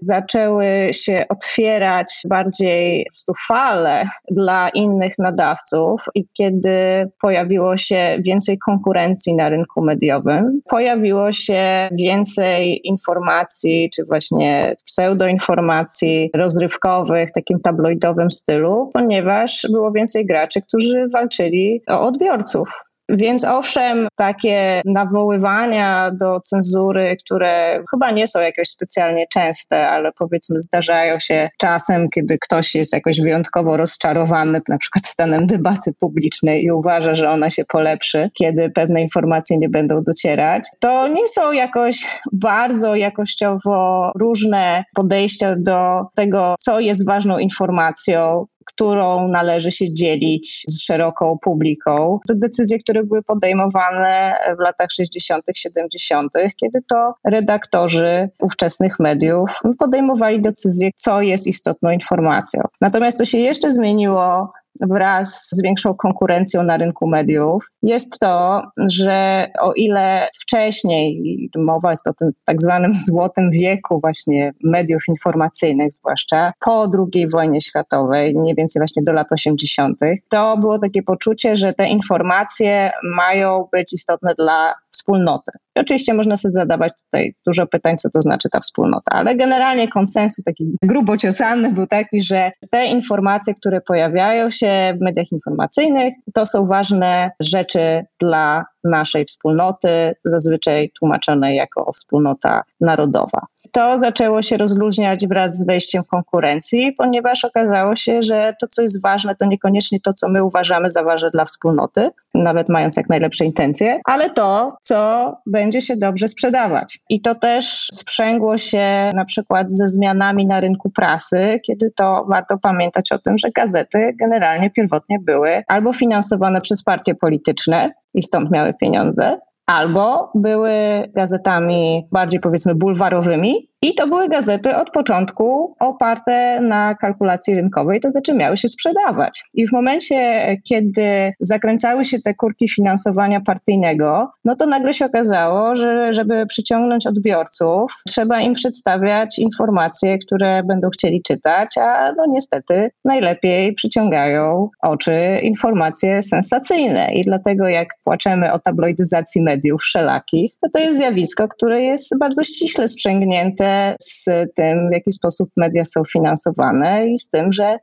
[0.00, 3.06] zaczęły się otwierać bardziej
[3.48, 11.88] fale dla innych nadawców i kiedy pojawiło się więcej konkurencji na rynku mediowym, pojawiło się
[11.92, 21.82] więcej informacji, czy właśnie pseudoinformacji rozrywkowych, takim tabloidowym stylu, ponieważ było więcej graczy, którzy walczyli
[21.88, 22.69] o odbiorców.
[23.10, 30.62] Więc owszem, takie nawoływania do cenzury, które chyba nie są jakoś specjalnie częste, ale powiedzmy
[30.62, 36.72] zdarzają się czasem, kiedy ktoś jest jakoś wyjątkowo rozczarowany, na przykład stanem debaty publicznej i
[36.72, 42.20] uważa, że ona się polepszy, kiedy pewne informacje nie będą docierać, to nie są jakoś
[42.32, 50.82] bardzo jakościowo różne podejścia do tego, co jest ważną informacją, którą należy się dzielić z
[50.82, 52.18] szeroką publiką.
[52.28, 60.42] To decyzje, które były podejmowane w latach 60., 70., kiedy to redaktorzy ówczesnych mediów podejmowali
[60.42, 62.62] decyzje, co jest istotną informacją.
[62.80, 69.46] Natomiast co się jeszcze zmieniło wraz z większą konkurencją na rynku mediów, jest to, że
[69.60, 71.22] o ile wcześniej,
[71.56, 77.60] mowa jest o tym tak zwanym złotym wieku właśnie mediów informacyjnych, zwłaszcza po II wojnie
[77.60, 83.68] światowej, mniej więcej właśnie do lat 80., to było takie poczucie, że te informacje mają
[83.72, 85.52] być istotne dla wspólnoty.
[85.80, 90.44] Oczywiście można sobie zadawać tutaj dużo pytań, co to znaczy ta wspólnota, ale generalnie konsensus
[90.44, 96.46] taki grubo ciosany był taki, że te informacje, które pojawiają się w mediach informacyjnych, to
[96.46, 103.46] są ważne rzeczy dla naszej wspólnoty, zazwyczaj tłumaczonej jako wspólnota narodowa.
[103.72, 109.02] To zaczęło się rozluźniać wraz z wejściem konkurencji, ponieważ okazało się, że to, co jest
[109.02, 113.44] ważne, to niekoniecznie to, co my uważamy za ważne dla wspólnoty, nawet mając jak najlepsze
[113.44, 116.98] intencje, ale to, co będzie się dobrze sprzedawać.
[117.08, 122.58] I to też sprzęgło się na przykład ze zmianami na rynku prasy, kiedy to warto
[122.58, 128.50] pamiętać o tym, że gazety generalnie pierwotnie były albo finansowane przez partie polityczne i stąd
[128.50, 129.38] miały pieniądze,
[129.70, 130.72] albo były
[131.14, 138.10] gazetami bardziej powiedzmy bulwarowymi, i to były gazety od początku oparte na kalkulacji rynkowej, to
[138.10, 139.44] znaczy miały się sprzedawać.
[139.54, 145.76] I w momencie, kiedy zakręcały się te kurki finansowania partyjnego, no to nagle się okazało,
[145.76, 152.90] że żeby przyciągnąć odbiorców, trzeba im przedstawiać informacje, które będą chcieli czytać, a no niestety
[153.04, 157.12] najlepiej przyciągają oczy informacje sensacyjne.
[157.14, 162.44] I dlatego jak płaczemy o tabloidyzacji mediów wszelakich, to to jest zjawisko, które jest bardzo
[162.44, 163.69] ściśle sprzęgnięte
[164.02, 164.24] z
[164.56, 167.78] tym, w jaki sposób media są finansowane i z tym, że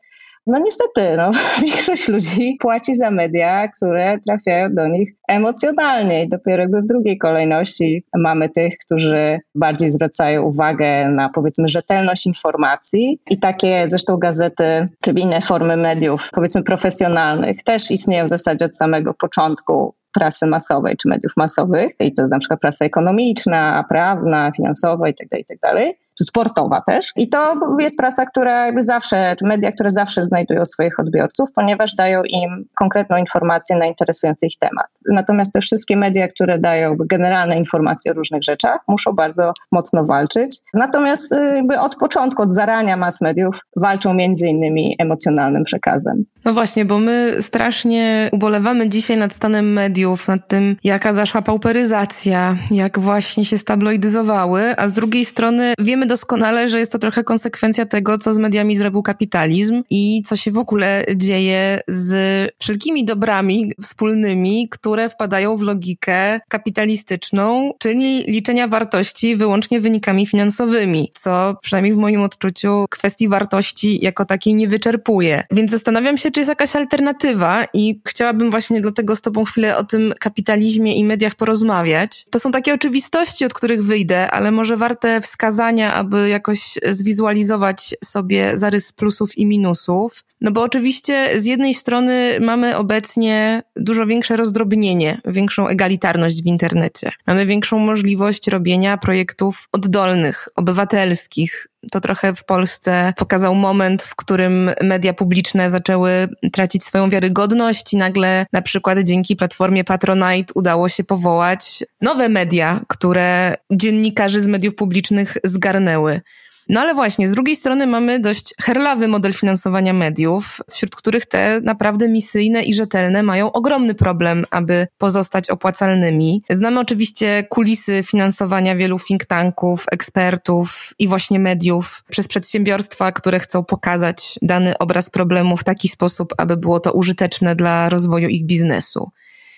[0.47, 1.31] no niestety, no,
[1.63, 7.17] większość ludzi płaci za media, które trafiają do nich emocjonalnie i dopiero jakby w drugiej
[7.17, 13.19] kolejności mamy tych, którzy bardziej zwracają uwagę na powiedzmy rzetelność informacji.
[13.29, 18.77] I takie zresztą gazety czy inne formy mediów powiedzmy profesjonalnych też istnieją w zasadzie od
[18.77, 25.07] samego początku prasy masowej czy mediów masowych, i to na przykład prasa ekonomiczna, prawna, finansowa
[25.07, 27.11] itd., tak itd., tak czy sportowa też.
[27.15, 31.95] I to jest prasa, która jakby zawsze, czy media, które zawsze znajdują swoich odbiorców, ponieważ
[31.95, 34.87] dają im konkretną informację na interesujący ich temat.
[35.11, 40.57] Natomiast te wszystkie media, które dają generalne informacje o różnych rzeczach, muszą bardzo mocno walczyć.
[40.73, 46.25] Natomiast y, jakby od początku, od zarania mass mediów walczą między innymi emocjonalnym przekazem.
[46.45, 52.57] No właśnie, bo my strasznie ubolewamy dzisiaj nad stanem mediów, nad tym, jaka zaszła pauperyzacja,
[52.71, 57.85] jak właśnie się stabloidyzowały, a z drugiej strony wiemy doskonale, że jest to trochę konsekwencja
[57.85, 63.71] tego, co z mediami zrobił kapitalizm i co się w ogóle dzieje z wszelkimi dobrami
[63.83, 71.97] wspólnymi, które wpadają w logikę kapitalistyczną, czyli liczenia wartości wyłącznie wynikami finansowymi, co przynajmniej w
[71.97, 75.43] moim odczuciu kwestii wartości jako takiej nie wyczerpuje.
[75.51, 79.83] Więc zastanawiam się, czy jest jakaś alternatywa i chciałabym właśnie dlatego z Tobą chwilę o
[79.83, 82.25] tym kapitalizmie i mediach porozmawiać.
[82.29, 88.57] To są takie oczywistości, od których wyjdę, ale może warte wskazania, aby jakoś zwizualizować sobie
[88.57, 90.23] zarys plusów i minusów.
[90.41, 97.11] No bo oczywiście z jednej strony mamy obecnie dużo większe rozdrobnienie, większą egalitarność w internecie.
[97.27, 101.67] Mamy większą możliwość robienia projektów oddolnych, obywatelskich.
[101.91, 107.97] To trochę w Polsce pokazał moment, w którym media publiczne zaczęły tracić swoją wiarygodność i
[107.97, 114.75] nagle na przykład dzięki platformie Patronite udało się powołać nowe media, które dziennikarzy z mediów
[114.75, 116.21] publicznych zgarnęły.
[116.69, 121.61] No ale właśnie, z drugiej strony mamy dość herlawy model finansowania mediów, wśród których te
[121.63, 126.43] naprawdę misyjne i rzetelne mają ogromny problem, aby pozostać opłacalnymi.
[126.49, 133.63] Znamy oczywiście kulisy finansowania wielu think tanków, ekspertów i właśnie mediów przez przedsiębiorstwa, które chcą
[133.63, 139.11] pokazać dany obraz problemu w taki sposób, aby było to użyteczne dla rozwoju ich biznesu.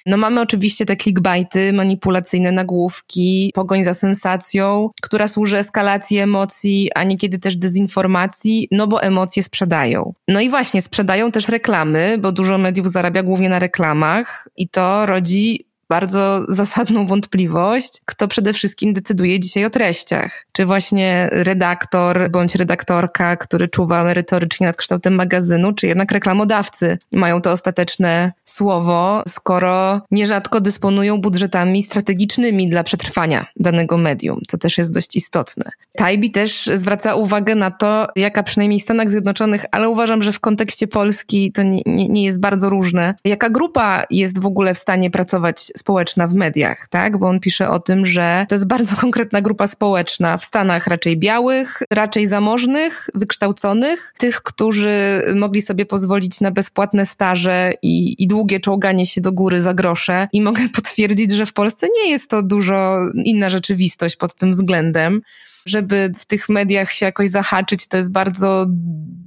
[0.10, 7.04] No mamy oczywiście te clickbaity, manipulacyjne nagłówki, pogoń za sensacją, która służy eskalacji emocji, a
[7.04, 10.14] niekiedy też dezinformacji, no bo emocje sprzedają.
[10.28, 15.06] No i właśnie, sprzedają też reklamy, bo dużo mediów zarabia głównie na reklamach i to
[15.06, 20.46] rodzi bardzo zasadną wątpliwość, kto przede wszystkim decyduje dzisiaj o treściach.
[20.52, 27.42] Czy właśnie redaktor bądź redaktorka, który czuwa merytorycznie nad kształtem magazynu, czy jednak reklamodawcy mają
[27.42, 34.94] to ostateczne słowo, skoro nierzadko dysponują budżetami strategicznymi dla przetrwania danego medium, co też jest
[34.94, 35.72] dość istotne.
[35.98, 40.40] Tajbi też zwraca uwagę na to, jaka przynajmniej w Stanach Zjednoczonych, ale uważam, że w
[40.40, 44.78] kontekście Polski to nie, nie, nie jest bardzo różne, jaka grupa jest w ogóle w
[44.78, 47.18] stanie pracować społeczna w mediach, tak?
[47.18, 51.18] Bo on pisze o tym, że to jest bardzo konkretna grupa społeczna w Stanach raczej
[51.18, 58.60] białych, raczej zamożnych, wykształconych, tych, którzy mogli sobie pozwolić na bezpłatne staże i, i długie
[58.60, 60.28] czołganie się do góry za grosze.
[60.34, 65.22] I mogę potwierdzić, że w Polsce nie jest to dużo inna rzeczywistość pod tym względem
[65.66, 68.66] żeby w tych mediach się jakoś zahaczyć, to jest bardzo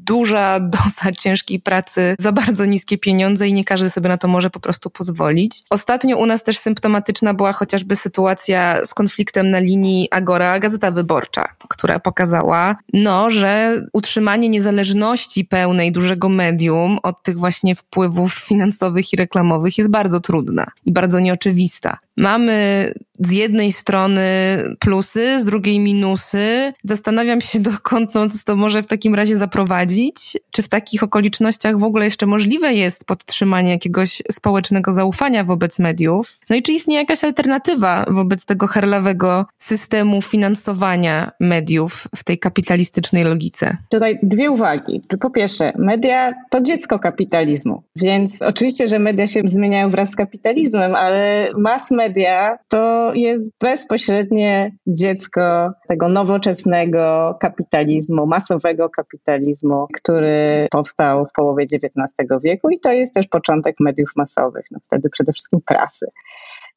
[0.04, 4.50] duża doza ciężkiej pracy za bardzo niskie pieniądze i nie każdy sobie na to może
[4.50, 5.62] po prostu pozwolić.
[5.70, 11.48] Ostatnio u nas też symptomatyczna była chociażby sytuacja z konfliktem na linii Agora Gazeta Wyborcza,
[11.68, 19.16] która pokazała, no, że utrzymanie niezależności pełnej dużego medium od tych właśnie wpływów finansowych i
[19.16, 21.98] reklamowych jest bardzo trudna i bardzo nieoczywista.
[22.16, 22.92] Mamy
[23.26, 24.22] z jednej strony
[24.78, 26.72] plusy, z drugiej minusy.
[26.84, 30.38] Zastanawiam się, dokąd no, to może w takim razie zaprowadzić.
[30.50, 36.38] Czy w takich okolicznościach w ogóle jeszcze możliwe jest podtrzymanie jakiegoś społecznego zaufania wobec mediów?
[36.50, 43.24] No i czy istnieje jakaś alternatywa wobec tego herlawego systemu finansowania mediów w tej kapitalistycznej
[43.24, 43.76] logice?
[43.88, 45.02] Tutaj dwie uwagi.
[45.20, 50.94] Po pierwsze, media to dziecko kapitalizmu, więc oczywiście, że media się zmieniają wraz z kapitalizmem,
[50.94, 52.01] ale mass media
[52.68, 62.70] to jest bezpośrednie dziecko tego nowoczesnego kapitalizmu, masowego kapitalizmu, który powstał w połowie XIX wieku
[62.70, 66.06] i to jest też początek mediów masowych, no wtedy przede wszystkim prasy.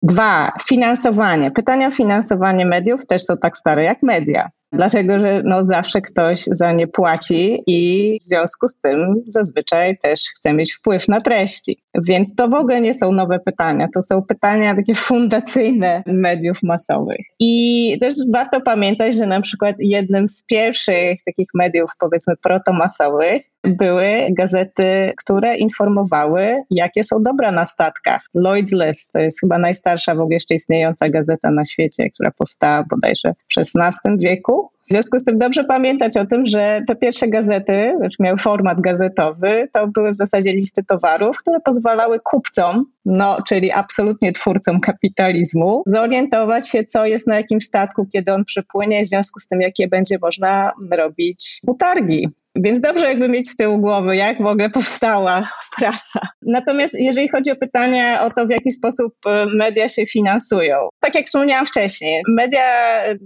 [0.03, 1.51] Dwa, finansowanie.
[1.51, 4.49] Pytania o finansowanie mediów też są tak stare jak media.
[4.75, 10.19] Dlatego, że no zawsze ktoś za nie płaci i w związku z tym zazwyczaj też
[10.35, 11.83] chce mieć wpływ na treści.
[12.03, 17.25] Więc to w ogóle nie są nowe pytania, to są pytania takie fundacyjne mediów masowych.
[17.39, 24.07] I też warto pamiętać, że na przykład jednym z pierwszych takich mediów, powiedzmy, protomasowych były
[24.31, 28.21] gazety, które informowały, jakie są dobra na statkach.
[28.35, 32.83] Lloyd's List to jest chyba najstarsza w ogóle jeszcze istniejąca gazeta na świecie, która powstała
[32.89, 34.64] bodajże w XVI wieku.
[34.85, 38.81] W związku z tym dobrze pamiętać o tym, że te pierwsze gazety, znaczy miały format
[38.81, 45.83] gazetowy, to były w zasadzie listy towarów, które pozwalały kupcom, no, czyli absolutnie twórcom kapitalizmu,
[45.85, 49.87] zorientować się, co jest na jakim statku, kiedy on przypłynie, w związku z tym, jakie
[49.87, 55.49] będzie można robić utargi więc dobrze jakby mieć z tyłu głowy, jak w ogóle powstała
[55.77, 56.19] prasa.
[56.41, 61.15] Natomiast jeżeli chodzi o pytanie o to, w jaki sposób e, media się finansują, tak
[61.15, 62.63] jak wspomniałam wcześniej, media,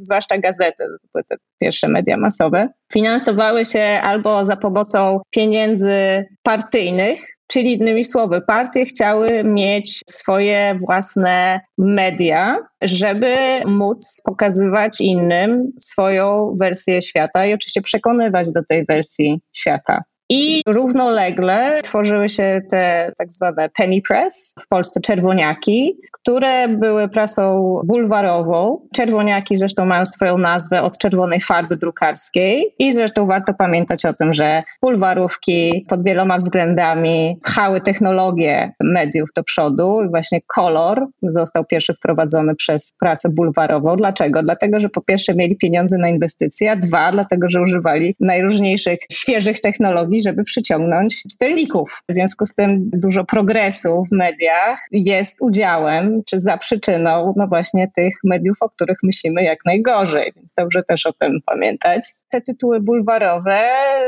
[0.02, 7.39] zwłaszcza gazety, to były te pierwsze media masowe, finansowały się albo za pomocą pieniędzy partyjnych,
[7.52, 13.36] Czyli innymi słowy, partie chciały mieć swoje własne media, żeby
[13.66, 20.02] móc pokazywać innym swoją wersję świata i oczywiście przekonywać do tej wersji świata.
[20.32, 27.76] I równolegle tworzyły się te tak zwane penny press, w Polsce czerwoniaki, które były prasą
[27.86, 28.88] bulwarową.
[28.96, 34.34] Czerwoniaki zresztą mają swoją nazwę od czerwonej farby drukarskiej i zresztą warto pamiętać o tym,
[34.34, 41.94] że bulwarówki pod wieloma względami pchały technologię mediów do przodu i właśnie kolor został pierwszy
[41.94, 43.96] wprowadzony przez prasę bulwarową.
[43.96, 44.44] Dlaczego?
[44.44, 49.60] Dlatego, że po pierwsze mieli pieniądze na inwestycje, a dwa, dlatego, że używali najróżniejszych świeżych
[49.60, 52.04] technologii, żeby przyciągnąć czytelników.
[52.10, 57.92] W związku z tym dużo progresu w mediach jest udziałem czy za przyczyną no właśnie
[57.96, 62.02] tych mediów, o których myślimy jak najgorzej, więc dobrze też o tym pamiętać.
[62.32, 63.60] Te tytuły bulwarowe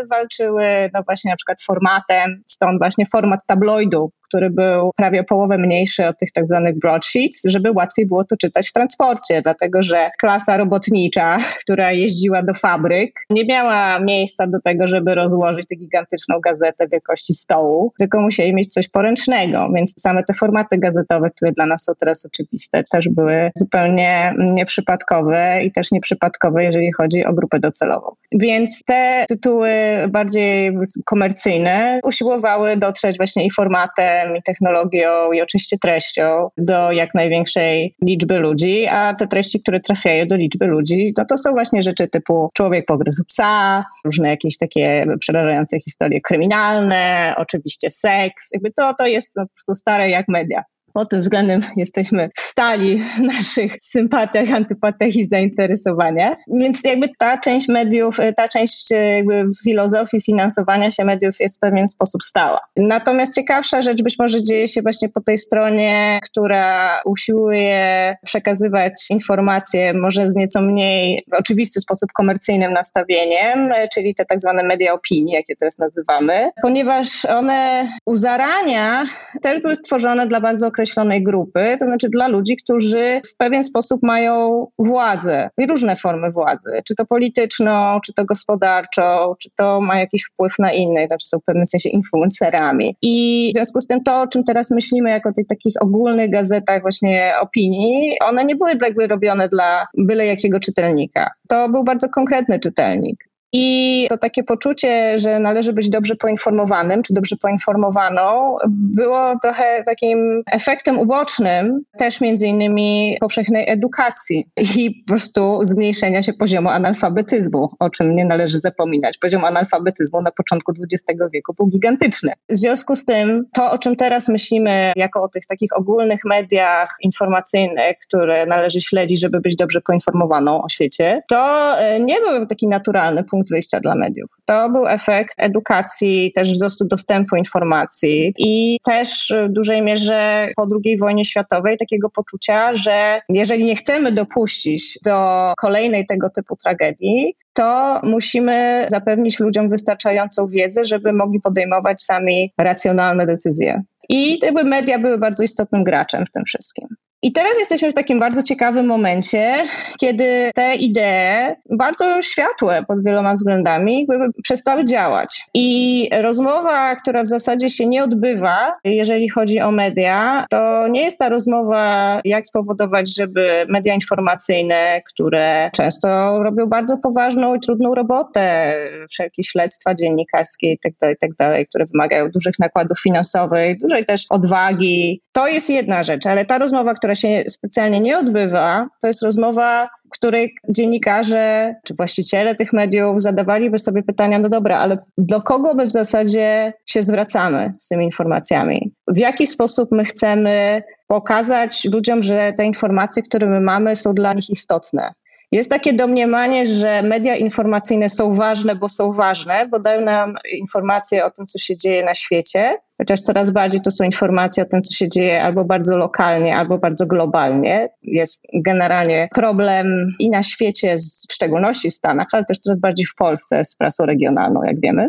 [0.10, 0.64] walczyły
[0.94, 6.08] no właśnie na przykład formatem, stąd właśnie format tabloidu, który był prawie o połowę mniejszy
[6.08, 10.58] od tych tak zwanych broadsheets, żeby łatwiej było to czytać w transporcie, dlatego że klasa
[10.58, 16.88] robotnicza, która jeździła do fabryk, nie miała miejsca do tego, żeby rozłożyć tę gigantyczną gazetę
[16.88, 21.84] wielkości stołu, tylko musieli mieć coś poręcznego, więc same te formaty gazetowe, które dla nas
[21.84, 28.11] są teraz oczywiste, też były zupełnie nieprzypadkowe i też nieprzypadkowe, jeżeli chodzi o grupę docelową.
[28.32, 29.70] Więc te tytuły
[30.10, 30.72] bardziej
[31.06, 38.38] komercyjne usiłowały dotrzeć właśnie i formatem, i technologią, i oczywiście treścią do jak największej liczby
[38.38, 42.50] ludzi, a te treści, które trafiają do liczby ludzi, no to są właśnie rzeczy typu
[42.54, 49.36] człowiek pogryzł psa, różne jakieś takie przerażające historie kryminalne, oczywiście seks, jakby to, to jest
[49.36, 50.64] po prostu stare jak media.
[50.94, 56.38] Pod tym względem jesteśmy stali w naszych sympatiach, antypatiach i zainteresowaniach.
[56.48, 61.60] Więc jakby ta część mediów, ta część e, jakby filozofii finansowania się mediów jest w
[61.60, 62.60] pewien sposób stała.
[62.78, 69.94] Natomiast ciekawsza rzecz być może dzieje się właśnie po tej stronie, która usiłuje przekazywać informacje
[69.94, 74.94] może z nieco mniej w oczywisty sposób komercyjnym nastawieniem, e, czyli te tak zwane media
[74.94, 79.06] opinii, jakie teraz nazywamy, ponieważ one u zarania
[79.42, 83.64] też były stworzone dla bardzo określonych określonej grupy, to znaczy dla ludzi, którzy w pewien
[83.64, 89.82] sposób mają władzę i różne formy władzy, czy to polityczną, czy to gospodarczą, czy to
[89.82, 92.96] ma jakiś wpływ na innych, znaczy są w pewnym sensie influencerami.
[93.02, 96.82] I w związku z tym to, o czym teraz myślimy jako tych takich ogólnych gazetach
[96.82, 101.32] właśnie opinii, one nie były jakby robione dla byle jakiego czytelnika.
[101.50, 103.31] To był bardzo konkretny czytelnik.
[103.54, 110.44] I to takie poczucie, że należy być dobrze poinformowanym, czy dobrze poinformowaną, było trochę takim
[110.52, 117.90] efektem ubocznym też między innymi powszechnej edukacji i po prostu zmniejszenia się poziomu analfabetyzmu, o
[117.90, 119.18] czym nie należy zapominać.
[119.18, 122.32] Poziom analfabetyzmu na początku XX wieku był gigantyczny.
[122.50, 126.96] W związku z tym to, o czym teraz myślimy jako o tych takich ogólnych mediach
[127.02, 132.68] informacyjnych, które należy śledzić, żeby być dobrze poinformowaną o świecie, to e, nie był taki
[132.68, 134.30] naturalny punkt punkt wyjścia dla mediów.
[134.46, 140.98] To był efekt edukacji, też wzrostu dostępu informacji i też w dużej mierze po II
[140.98, 148.00] wojnie światowej takiego poczucia, że jeżeli nie chcemy dopuścić do kolejnej tego typu tragedii, to
[148.04, 153.82] musimy zapewnić ludziom wystarczającą wiedzę, żeby mogli podejmować sami racjonalne decyzje.
[154.10, 156.88] I media były bardzo istotnym graczem w tym wszystkim.
[157.24, 159.54] I teraz jesteśmy w takim bardzo ciekawym momencie,
[160.00, 164.08] kiedy te idee, bardzo światłe pod wieloma względami,
[164.44, 165.46] przestały działać.
[165.54, 171.20] I rozmowa, która w zasadzie się nie odbywa, jeżeli chodzi o media, to nie jest
[171.20, 178.74] ta rozmowa, jak spowodować, żeby media informacyjne, które często robią bardzo poważną i trudną robotę,
[179.10, 185.22] wszelkie śledztwa dziennikarskie itd., tak itd., tak które wymagają dużych nakładów finansowych, dużej też odwagi.
[185.32, 189.24] To jest jedna rzecz, ale ta rozmowa, która która się specjalnie nie odbywa, to jest
[189.24, 195.74] rozmowa, której dziennikarze czy właściciele tych mediów zadawaliby sobie pytania, no dobra, ale do kogo
[195.74, 198.94] my w zasadzie się zwracamy z tymi informacjami?
[199.08, 204.34] W jaki sposób my chcemy pokazać ludziom, że te informacje, które my mamy, są dla
[204.34, 205.14] nich istotne?
[205.52, 211.26] Jest takie domniemanie, że media informacyjne są ważne, bo są ważne, bo dają nam informacje
[211.26, 214.82] o tym, co się dzieje na świecie, chociaż coraz bardziej to są informacje o tym,
[214.82, 217.90] co się dzieje albo bardzo lokalnie, albo bardzo globalnie.
[218.02, 220.96] Jest generalnie problem i na świecie,
[221.30, 225.08] w szczególności w Stanach, ale też coraz bardziej w Polsce z prasą regionalną, jak wiemy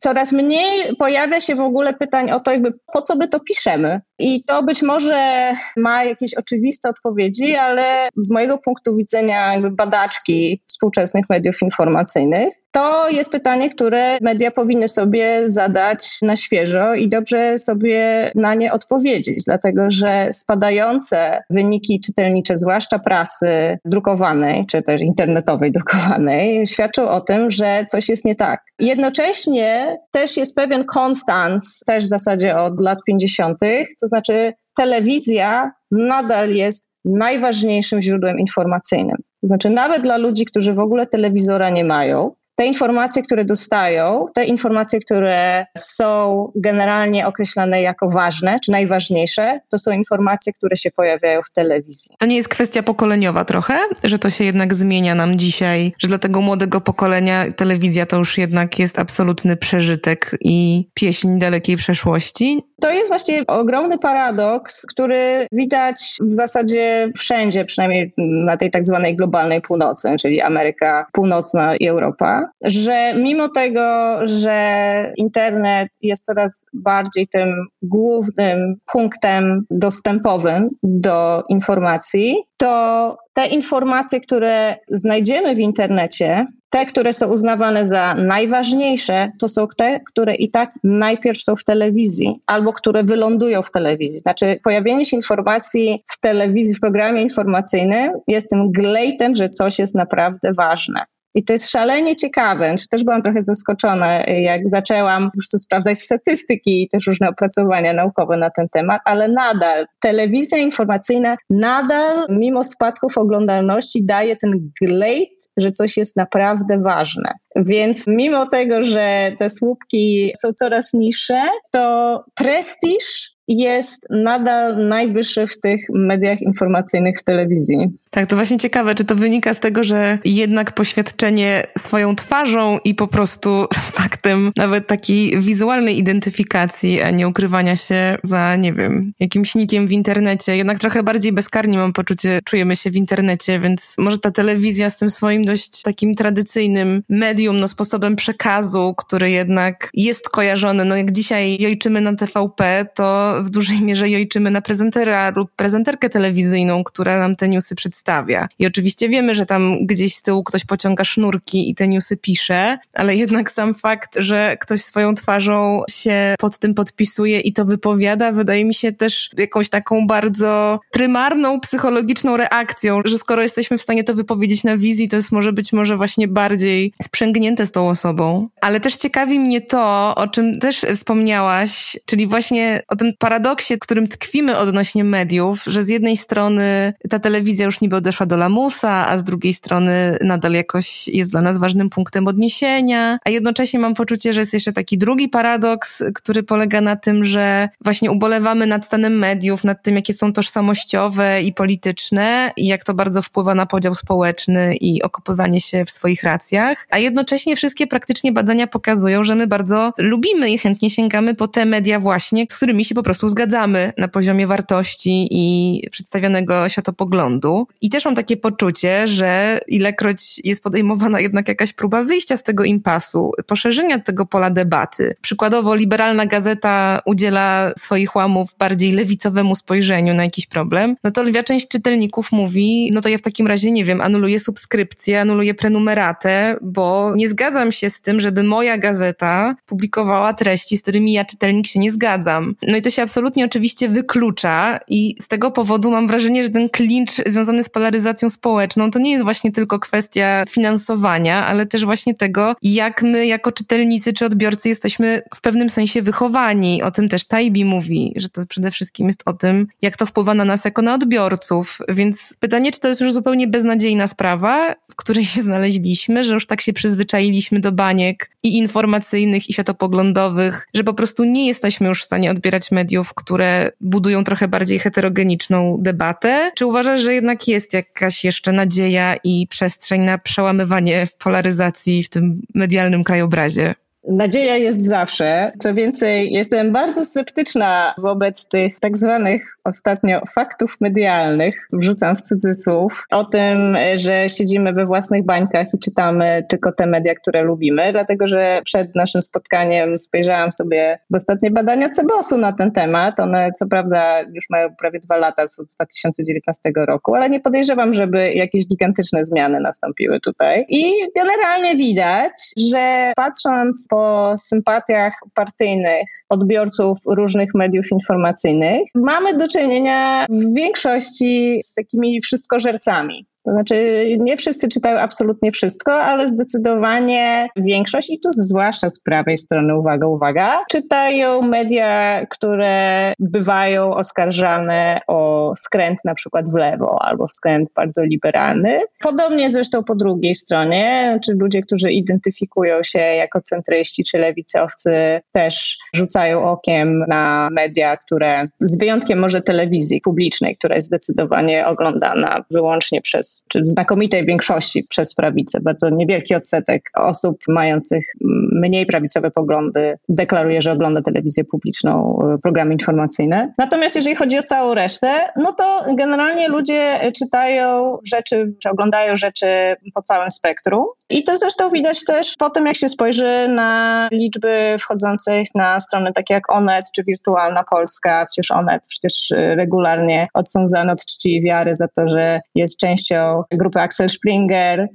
[0.00, 4.00] coraz mniej pojawia się w ogóle pytań o to, jakby po co my to piszemy.
[4.18, 10.62] I to być może ma jakieś oczywiste odpowiedzi, ale z mojego punktu widzenia, jakby badaczki
[10.66, 17.58] współczesnych mediów informacyjnych, to jest pytanie, które media powinny sobie zadać na świeżo i dobrze
[17.58, 25.72] sobie na nie odpowiedzieć, dlatego że spadające wyniki czytelnicze, zwłaszcza prasy drukowanej, czy też internetowej
[25.72, 28.60] drukowanej, świadczą o tym, że coś jest nie tak.
[28.78, 33.58] Jednocześnie też jest pewien konstans, też w zasadzie od lat 50.,
[34.04, 39.16] to znaczy telewizja nadal jest najważniejszym źródłem informacyjnym.
[39.40, 44.26] To znaczy, nawet dla ludzi, którzy w ogóle telewizora nie mają, te informacje, które dostają,
[44.34, 50.90] te informacje, które są generalnie określane jako ważne czy najważniejsze, to są informacje, które się
[50.90, 52.16] pojawiają w telewizji.
[52.18, 56.18] To nie jest kwestia pokoleniowa trochę, że to się jednak zmienia nam dzisiaj, że dla
[56.18, 62.62] tego młodego pokolenia telewizja to już jednak jest absolutny przeżytek i pieśń dalekiej przeszłości?
[62.80, 69.16] To jest właśnie ogromny paradoks, który widać w zasadzie wszędzie, przynajmniej na tej tak zwanej
[69.16, 77.28] globalnej północy, czyli Ameryka Północna i Europa, że mimo tego, że internet jest coraz bardziej
[77.28, 77.48] tym
[77.82, 87.28] głównym punktem dostępowym do informacji, to te informacje, które znajdziemy w internecie, te, które są
[87.28, 93.04] uznawane za najważniejsze, to są te, które i tak najpierw są w telewizji albo które
[93.04, 94.20] wylądują w telewizji.
[94.20, 99.94] Znaczy, pojawienie się informacji w telewizji, w programie informacyjnym jest tym glejtem, że coś jest
[99.94, 101.04] naprawdę ważne.
[101.34, 102.74] I to jest szalenie ciekawe.
[102.90, 108.36] Też byłam trochę zaskoczona, jak zaczęłam po prostu sprawdzać statystyki i też różne opracowania naukowe
[108.36, 115.72] na ten temat, ale nadal telewizja informacyjna nadal, mimo spadków oglądalności, daje ten glejt, że
[115.72, 117.32] coś jest naprawdę ważne.
[117.56, 125.60] Więc mimo tego, że te słupki są coraz niższe, to prestiż jest nadal najwyższy w
[125.60, 127.76] tych mediach informacyjnych w telewizji.
[128.10, 132.94] Tak, to właśnie ciekawe, czy to wynika z tego, że jednak poświadczenie swoją twarzą i
[132.94, 133.66] po prostu
[134.00, 139.92] faktem nawet takiej wizualnej identyfikacji, a nie ukrywania się za, nie wiem, jakimś nikiem w
[139.92, 140.56] internecie.
[140.56, 144.96] Jednak trochę bardziej bezkarnie mam poczucie, czujemy się w internecie, więc może ta telewizja z
[144.96, 151.12] tym swoim dość takim tradycyjnym medium, no sposobem przekazu, który jednak jest kojarzony, no jak
[151.12, 157.18] dzisiaj jojczymy na TVP, to w dużej mierze jojczymy na prezentera lub prezenterkę telewizyjną, która
[157.18, 158.48] nam te newsy przedstawia.
[158.58, 162.78] I oczywiście wiemy, że tam gdzieś z tyłu ktoś pociąga sznurki i te newsy pisze,
[162.94, 168.32] ale jednak sam fakt, że ktoś swoją twarzą się pod tym podpisuje i to wypowiada,
[168.32, 174.04] wydaje mi się też jakąś taką bardzo prymarną, psychologiczną reakcją, że skoro jesteśmy w stanie
[174.04, 178.48] to wypowiedzieć na wizji, to jest może być może właśnie bardziej sprzęgnięte z tą osobą.
[178.60, 183.78] Ale też ciekawi mnie to, o czym też wspomniałaś, czyli właśnie o tym paradoksie, w
[183.78, 189.08] którym tkwimy odnośnie mediów, że z jednej strony ta telewizja już niby odeszła do lamusa,
[189.08, 193.94] a z drugiej strony nadal jakoś jest dla nas ważnym punktem odniesienia, a jednocześnie mam
[193.94, 198.86] poczucie, że jest jeszcze taki drugi paradoks, który polega na tym, że właśnie ubolewamy nad
[198.86, 203.66] stanem mediów, nad tym, jakie są tożsamościowe i polityczne i jak to bardzo wpływa na
[203.66, 209.34] podział społeczny i okopywanie się w swoich racjach, a jednocześnie wszystkie praktycznie badania pokazują, że
[209.34, 213.13] my bardzo lubimy i chętnie sięgamy po te media właśnie, z którymi się po prostu
[213.14, 217.66] prostu zgadzamy na poziomie wartości i przedstawionego światopoglądu.
[217.80, 222.64] I też mam takie poczucie, że ilekroć jest podejmowana jednak jakaś próba wyjścia z tego
[222.64, 225.14] impasu, poszerzenia tego pola debaty.
[225.20, 231.42] Przykładowo liberalna gazeta udziela swoich łamów bardziej lewicowemu spojrzeniu na jakiś problem, no to lwia
[231.42, 236.56] część czytelników mówi, no to ja w takim razie, nie wiem, anuluję subskrypcję, anuluję prenumeratę,
[236.62, 241.66] bo nie zgadzam się z tym, żeby moja gazeta publikowała treści, z którymi ja czytelnik
[241.66, 242.54] się nie zgadzam.
[242.62, 246.68] No i to się absolutnie oczywiście wyklucza i z tego powodu mam wrażenie, że ten
[246.68, 252.14] klincz związany z polaryzacją społeczną to nie jest właśnie tylko kwestia finansowania, ale też właśnie
[252.14, 256.82] tego, jak my jako czytelnicy czy odbiorcy jesteśmy w pewnym sensie wychowani.
[256.82, 260.34] O tym też Taibi mówi, że to przede wszystkim jest o tym, jak to wpływa
[260.34, 261.78] na nas jako na odbiorców.
[261.88, 266.46] Więc pytanie, czy to jest już zupełnie beznadziejna sprawa, w której się znaleźliśmy, że już
[266.46, 272.02] tak się przyzwyczailiśmy do baniek i informacyjnych, i światopoglądowych, że po prostu nie jesteśmy już
[272.02, 276.50] w stanie odbierać mediów mediów, które budują trochę bardziej heterogeniczną debatę?
[276.54, 282.42] Czy uważasz, że jednak jest jakaś jeszcze nadzieja i przestrzeń na przełamywanie polaryzacji w tym
[282.54, 283.74] medialnym krajobrazie?
[284.08, 285.52] Nadzieja jest zawsze.
[285.58, 293.06] Co więcej, jestem bardzo sceptyczna wobec tych tak zwanych ostatnio faktów medialnych, wrzucam w cudzysłów,
[293.10, 298.28] o tym, że siedzimy we własnych bańkach i czytamy tylko te media, które lubimy, dlatego
[298.28, 303.20] że przed naszym spotkaniem spojrzałam sobie w ostatnie badania Cebosu na ten temat.
[303.20, 307.94] One co prawda już mają prawie dwa lata, są z 2019 roku, ale nie podejrzewam,
[307.94, 310.64] żeby jakieś gigantyczne zmiany nastąpiły tutaj.
[310.68, 312.32] I generalnie widać,
[312.70, 321.74] że patrząc po sympatiach partyjnych odbiorców różnych mediów informacyjnych, mamy do czynienia w większości z
[321.74, 323.26] takimi wszystkożercami.
[323.44, 329.36] To znaczy, nie wszyscy czytają absolutnie wszystko, ale zdecydowanie większość, i tu zwłaszcza z prawej
[329.36, 337.28] strony, uwaga, uwaga, czytają media, które bywają oskarżane o skręt na przykład w lewo albo
[337.28, 338.80] skręt bardzo liberalny.
[339.00, 345.78] Podobnie zresztą po drugiej stronie, czy ludzie, którzy identyfikują się jako centryści czy lewicowcy, też
[345.94, 353.02] rzucają okiem na media, które z wyjątkiem może telewizji publicznej, która jest zdecydowanie oglądana wyłącznie
[353.02, 355.58] przez czy w znakomitej większości przez prawicę.
[355.64, 358.06] Bardzo niewielki odsetek osób mających
[358.52, 363.54] mniej prawicowe poglądy deklaruje, że ogląda telewizję publiczną, e, programy informacyjne.
[363.58, 369.46] Natomiast jeżeli chodzi o całą resztę, no to generalnie ludzie czytają rzeczy, czy oglądają rzeczy
[369.94, 370.84] po całym spektrum.
[371.10, 376.12] I to zresztą widać też po tym, jak się spojrzy na liczby wchodzących na strony
[376.12, 378.26] takie jak Onet czy Wirtualna Polska.
[378.30, 383.80] Przecież Onet przecież regularnie odsądzany od czci i wiary za to, że jest częścią grupy
[383.80, 384.88] Axel Springer,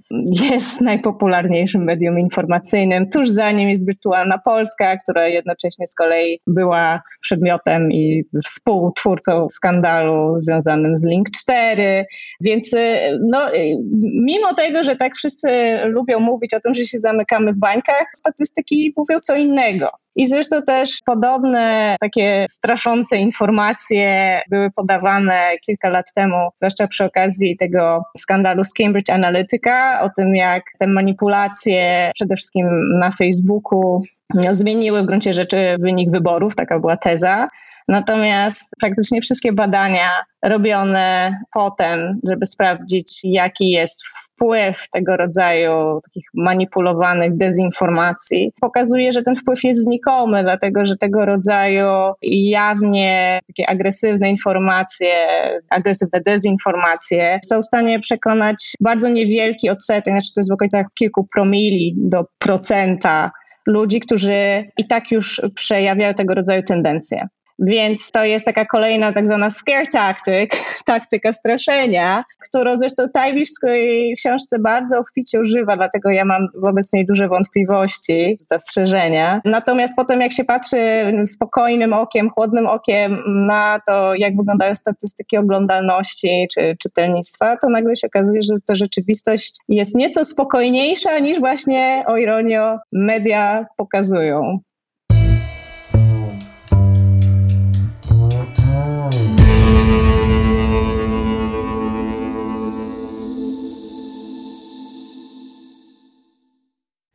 [0.52, 3.10] jest najpopularniejszym medium informacyjnym.
[3.10, 10.40] Tuż za nim jest Wirtualna Polska, która jednocześnie z kolei była przedmiotem i współtwórcą skandalu
[10.40, 12.06] związanym z Link 4.
[12.42, 12.78] Więc y,
[13.32, 13.58] no, y,
[14.24, 15.50] mimo tego, że tak wszyscy
[15.86, 19.90] lubią mówić o tym, że się zamykamy w bańkach, statystyki mówią co innego.
[20.20, 27.58] I zresztą też podobne takie straszące informacje były podawane kilka lat temu, zwłaszcza przy okazji
[27.58, 32.68] tego skandalu z Cambridge Analytica, o tym jak te manipulacje przede wszystkim
[33.00, 34.02] na Facebooku
[34.34, 37.50] no, zmieniły w gruncie rzeczy wynik wyborów, taka była teza.
[37.88, 40.10] Natomiast praktycznie wszystkie badania
[40.44, 44.04] robione potem, żeby sprawdzić, jaki jest
[44.40, 51.26] wpływ tego rodzaju takich manipulowanych dezinformacji, pokazuje, że ten wpływ jest znikomy, dlatego że tego
[51.26, 55.14] rodzaju jawnie takie agresywne informacje,
[55.70, 61.28] agresywne dezinformacje są w stanie przekonać bardzo niewielki odsetek, znaczy to jest w okolicach kilku
[61.34, 63.32] promili do procenta
[63.68, 67.28] ludzi, którzy i tak już przejawiają tego rodzaju tendencje.
[67.60, 70.52] Więc to jest taka kolejna tak zwana scare tactic,
[70.86, 76.94] taktyka straszenia, którą zresztą Tajwisz w swojej książce bardzo obficie używa, dlatego ja mam wobec
[76.94, 79.42] niej duże wątpliwości, zastrzeżenia.
[79.46, 80.78] Natomiast potem jak się patrzy
[81.26, 88.08] spokojnym okiem, chłodnym okiem na to, jak wyglądają statystyki oglądalności czy czytelnictwa, to nagle się
[88.08, 94.60] okazuje, że ta rzeczywistość jest nieco spokojniejsza niż właśnie, o ironio, media pokazują.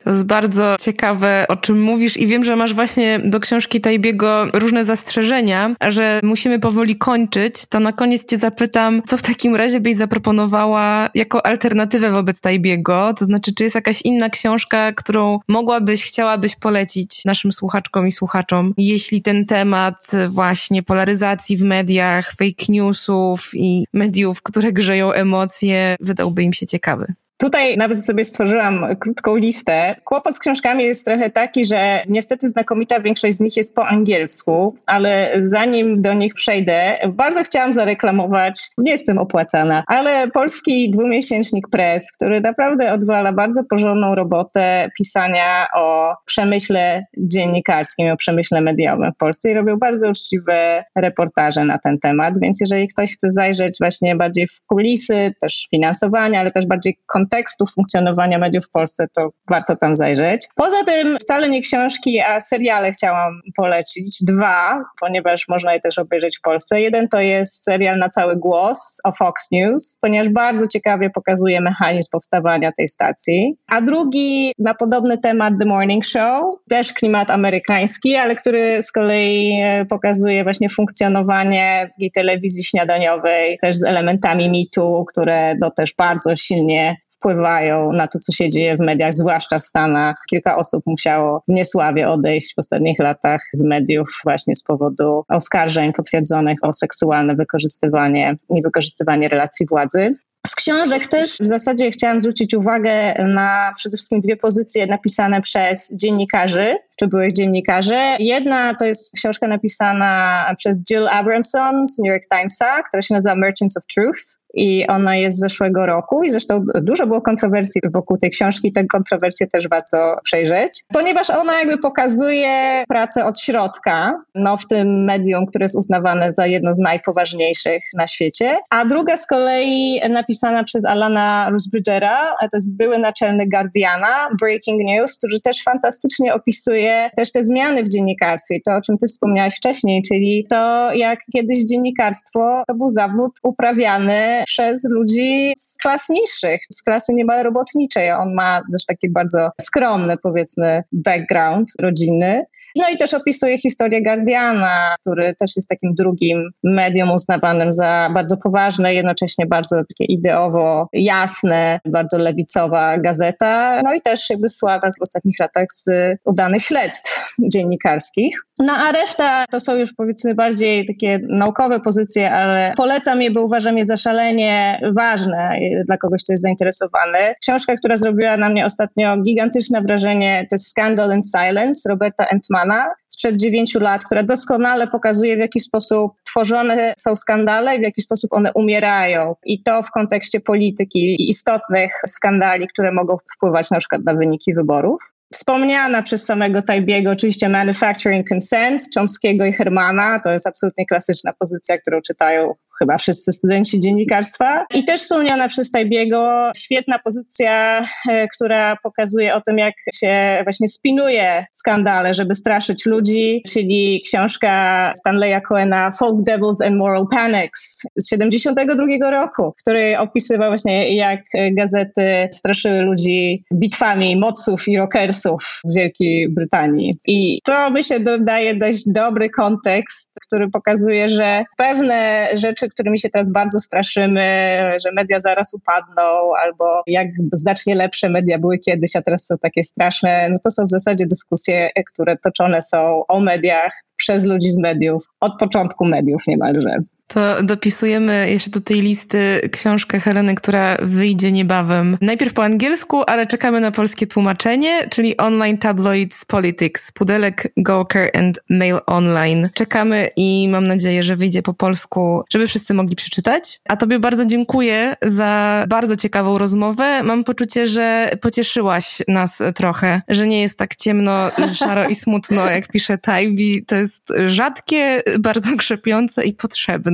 [0.05, 4.47] To jest bardzo ciekawe, o czym mówisz i wiem, że masz właśnie do książki Tajbiego
[4.53, 9.81] różne zastrzeżenia, że musimy powoli kończyć, to na koniec cię zapytam, co w takim razie
[9.81, 13.15] byś zaproponowała jako alternatywę wobec Tajbiego?
[13.19, 18.75] To znaczy, czy jest jakaś inna książka, którą mogłabyś, chciałabyś polecić naszym słuchaczkom i słuchaczom,
[18.77, 26.43] jeśli ten temat właśnie polaryzacji w mediach, fake newsów i mediów, które grzeją emocje, wydałby
[26.43, 27.15] im się ciekawy?
[27.37, 29.97] Tutaj nawet sobie stworzyłam krótką listę.
[30.05, 34.77] Kłopot z książkami jest trochę taki, że niestety znakomita większość z nich jest po angielsku,
[34.87, 42.13] ale zanim do nich przejdę, bardzo chciałam zareklamować, nie jestem opłacana, ale polski dwumiesięcznik Press,
[42.13, 49.51] który naprawdę odwala bardzo porządną robotę pisania o przemyśle dziennikarskim, o przemyśle mediowym w Polsce
[49.51, 54.47] i robią bardzo uczciwe reportaże na ten temat, więc jeżeli ktoś chce zajrzeć właśnie bardziej
[54.47, 59.97] w kulisy, też finansowania, ale też bardziej kontekstu funkcjonowania mediów w Polsce, to warto tam
[59.97, 60.47] zajrzeć.
[60.55, 64.17] Poza tym wcale nie książki, a seriale chciałam polecić.
[64.23, 66.81] Dwa, ponieważ można je też obejrzeć w Polsce.
[66.81, 72.09] Jeden to jest serial na cały głos o Fox News, ponieważ bardzo ciekawie pokazuje mechanizm
[72.13, 73.57] powstawania tej stacji.
[73.69, 79.61] A drugi na podobny temat The Morning Show, też klimat amerykański, ale który z kolei
[79.63, 86.37] e, pokazuje właśnie funkcjonowanie tej telewizji śniadaniowej, też z elementami mitu, które no też bardzo
[86.37, 90.17] silnie wpływają na to, co się dzieje w mediach, zwłaszcza w Stanach.
[90.31, 95.93] Kilka osób musiało w niesławie odejść w ostatnich latach z mediów właśnie z powodu oskarżeń
[95.93, 100.15] potwierdzonych o seksualne wykorzystywanie i wykorzystywanie relacji władzy.
[100.47, 105.95] Z książek też w zasadzie chciałam zwrócić uwagę na przede wszystkim dwie pozycje napisane przez
[105.97, 107.97] dziennikarzy, czy byłych dziennikarzy.
[108.19, 113.35] Jedna to jest książka napisana przez Jill Abramson z New York Timesa, która się nazywa
[113.37, 118.19] Merchants of Truth i ona jest z zeszłego roku i zresztą dużo było kontrowersji wokół
[118.19, 124.57] tej książki, te kontrowersje też warto przejrzeć, ponieważ ona jakby pokazuje pracę od środka, no
[124.57, 129.27] w tym medium, które jest uznawane za jedno z najpoważniejszych na świecie, a druga z
[129.27, 136.35] kolei napisana przez Alana Rusbridgera, to jest były naczelny Guardiana, Breaking News, który też fantastycznie
[136.35, 141.19] opisuje też te zmiany w dziennikarstwie, to o czym ty wspomniałaś wcześniej, czyli to jak
[141.33, 148.13] kiedyś dziennikarstwo to był zawód uprawiany przez ludzi z klas niższych, z klasy niemal robotniczej.
[148.13, 152.45] On ma też taki bardzo skromny, powiedzmy, background rodzinny.
[152.77, 158.37] No i też opisuje historię Guardiana, który też jest takim drugim medium uznawanym za bardzo
[158.37, 163.83] poważne, jednocześnie bardzo takie ideowo jasne, bardzo lewicowa gazeta.
[163.85, 165.87] No i też jakby sława w ostatnich latach z
[166.25, 168.39] udanych śledztw dziennikarskich.
[168.59, 173.43] No a reszta to są już powiedzmy bardziej takie naukowe pozycje, ale polecam je, bo
[173.43, 177.19] uważam je za szalenie ważne dla kogoś, kto jest zainteresowany.
[177.43, 182.64] Książka, która zrobiła na mnie ostatnio gigantyczne wrażenie, to jest Scandal and Silence Roberta Entmana
[183.09, 188.03] sprzed dziewięciu lat, która doskonale pokazuje, w jaki sposób tworzone są skandale i w jaki
[188.03, 189.35] sposób one umierają.
[189.45, 194.55] I to w kontekście polityki i istotnych skandali, które mogą wpływać na przykład na wyniki
[194.55, 195.15] wyborów.
[195.35, 201.79] Wspomniana przez samego Tajbiego oczywiście Manufacturing Consent Chomskiego i Hermana, to jest absolutnie klasyczna pozycja,
[201.79, 204.67] którą czytają chyba wszyscy studenci dziennikarstwa.
[204.75, 210.69] I też wspomniana przez Tajbiego świetna pozycja, e, która pokazuje o tym, jak się właśnie
[210.69, 218.09] spinuje skandale, żeby straszyć ludzi, czyli książka Stanleya Cohena Folk Devils and Moral Panics z
[218.11, 221.21] 72 roku, w której opisywał właśnie jak
[221.53, 226.99] gazety straszyły ludzi bitwami moców i rockersów w Wielkiej Brytanii.
[227.07, 233.33] I to myślę dodaje dość dobry kontekst, który pokazuje, że pewne rzeczy którymi się teraz
[233.33, 236.03] bardzo straszymy, że media zaraz upadną,
[236.45, 240.67] albo jak znacznie lepsze media były kiedyś, a teraz są takie straszne, no to są
[240.67, 246.23] w zasadzie dyskusje, które toczone są o mediach przez ludzi z mediów, od początku mediów
[246.27, 246.79] niemalże.
[247.07, 251.99] To dopisujemy jeszcze do tej listy książkę Heleny, która wyjdzie niebawem.
[252.01, 258.41] Najpierw po angielsku, ale czekamy na polskie tłumaczenie, czyli Online Tabloids Politics, Pudelek, Gawker and
[258.51, 259.49] Mail Online.
[259.55, 263.61] Czekamy i mam nadzieję, że wyjdzie po polsku, żeby wszyscy mogli przeczytać.
[263.65, 267.03] A tobie bardzo dziękuję za bardzo ciekawą rozmowę.
[267.03, 271.31] Mam poczucie, że pocieszyłaś nas trochę, że nie jest tak ciemno,
[271.61, 273.65] szaro i smutno, jak pisze Tajbi.
[273.67, 276.33] To jest rzadkie, bardzo krzepiące i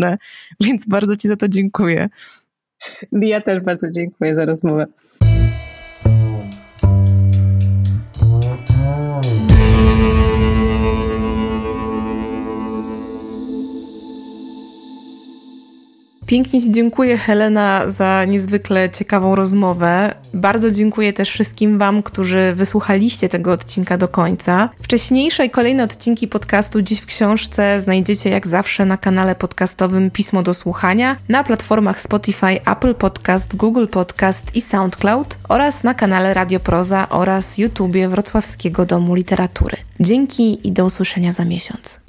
[0.01, 0.19] potrzebne.
[0.61, 2.09] Więc bardzo Ci za to dziękuję.
[3.13, 4.87] Ja też bardzo dziękuję za rozmowę.
[16.31, 20.15] Pięknie Ci dziękuję, Helena, za niezwykle ciekawą rozmowę.
[20.35, 24.69] Bardzo dziękuję też wszystkim Wam, którzy wysłuchaliście tego odcinka do końca.
[24.83, 30.43] Wcześniejsze i kolejne odcinki podcastu Dziś w Książce znajdziecie jak zawsze na kanale podcastowym Pismo
[30.43, 36.61] do Słuchania, na platformach Spotify, Apple Podcast, Google Podcast i SoundCloud oraz na kanale Radio
[36.61, 39.77] Proza oraz YouTubie Wrocławskiego Domu Literatury.
[40.01, 42.00] Dzięki i do usłyszenia za miesiąc.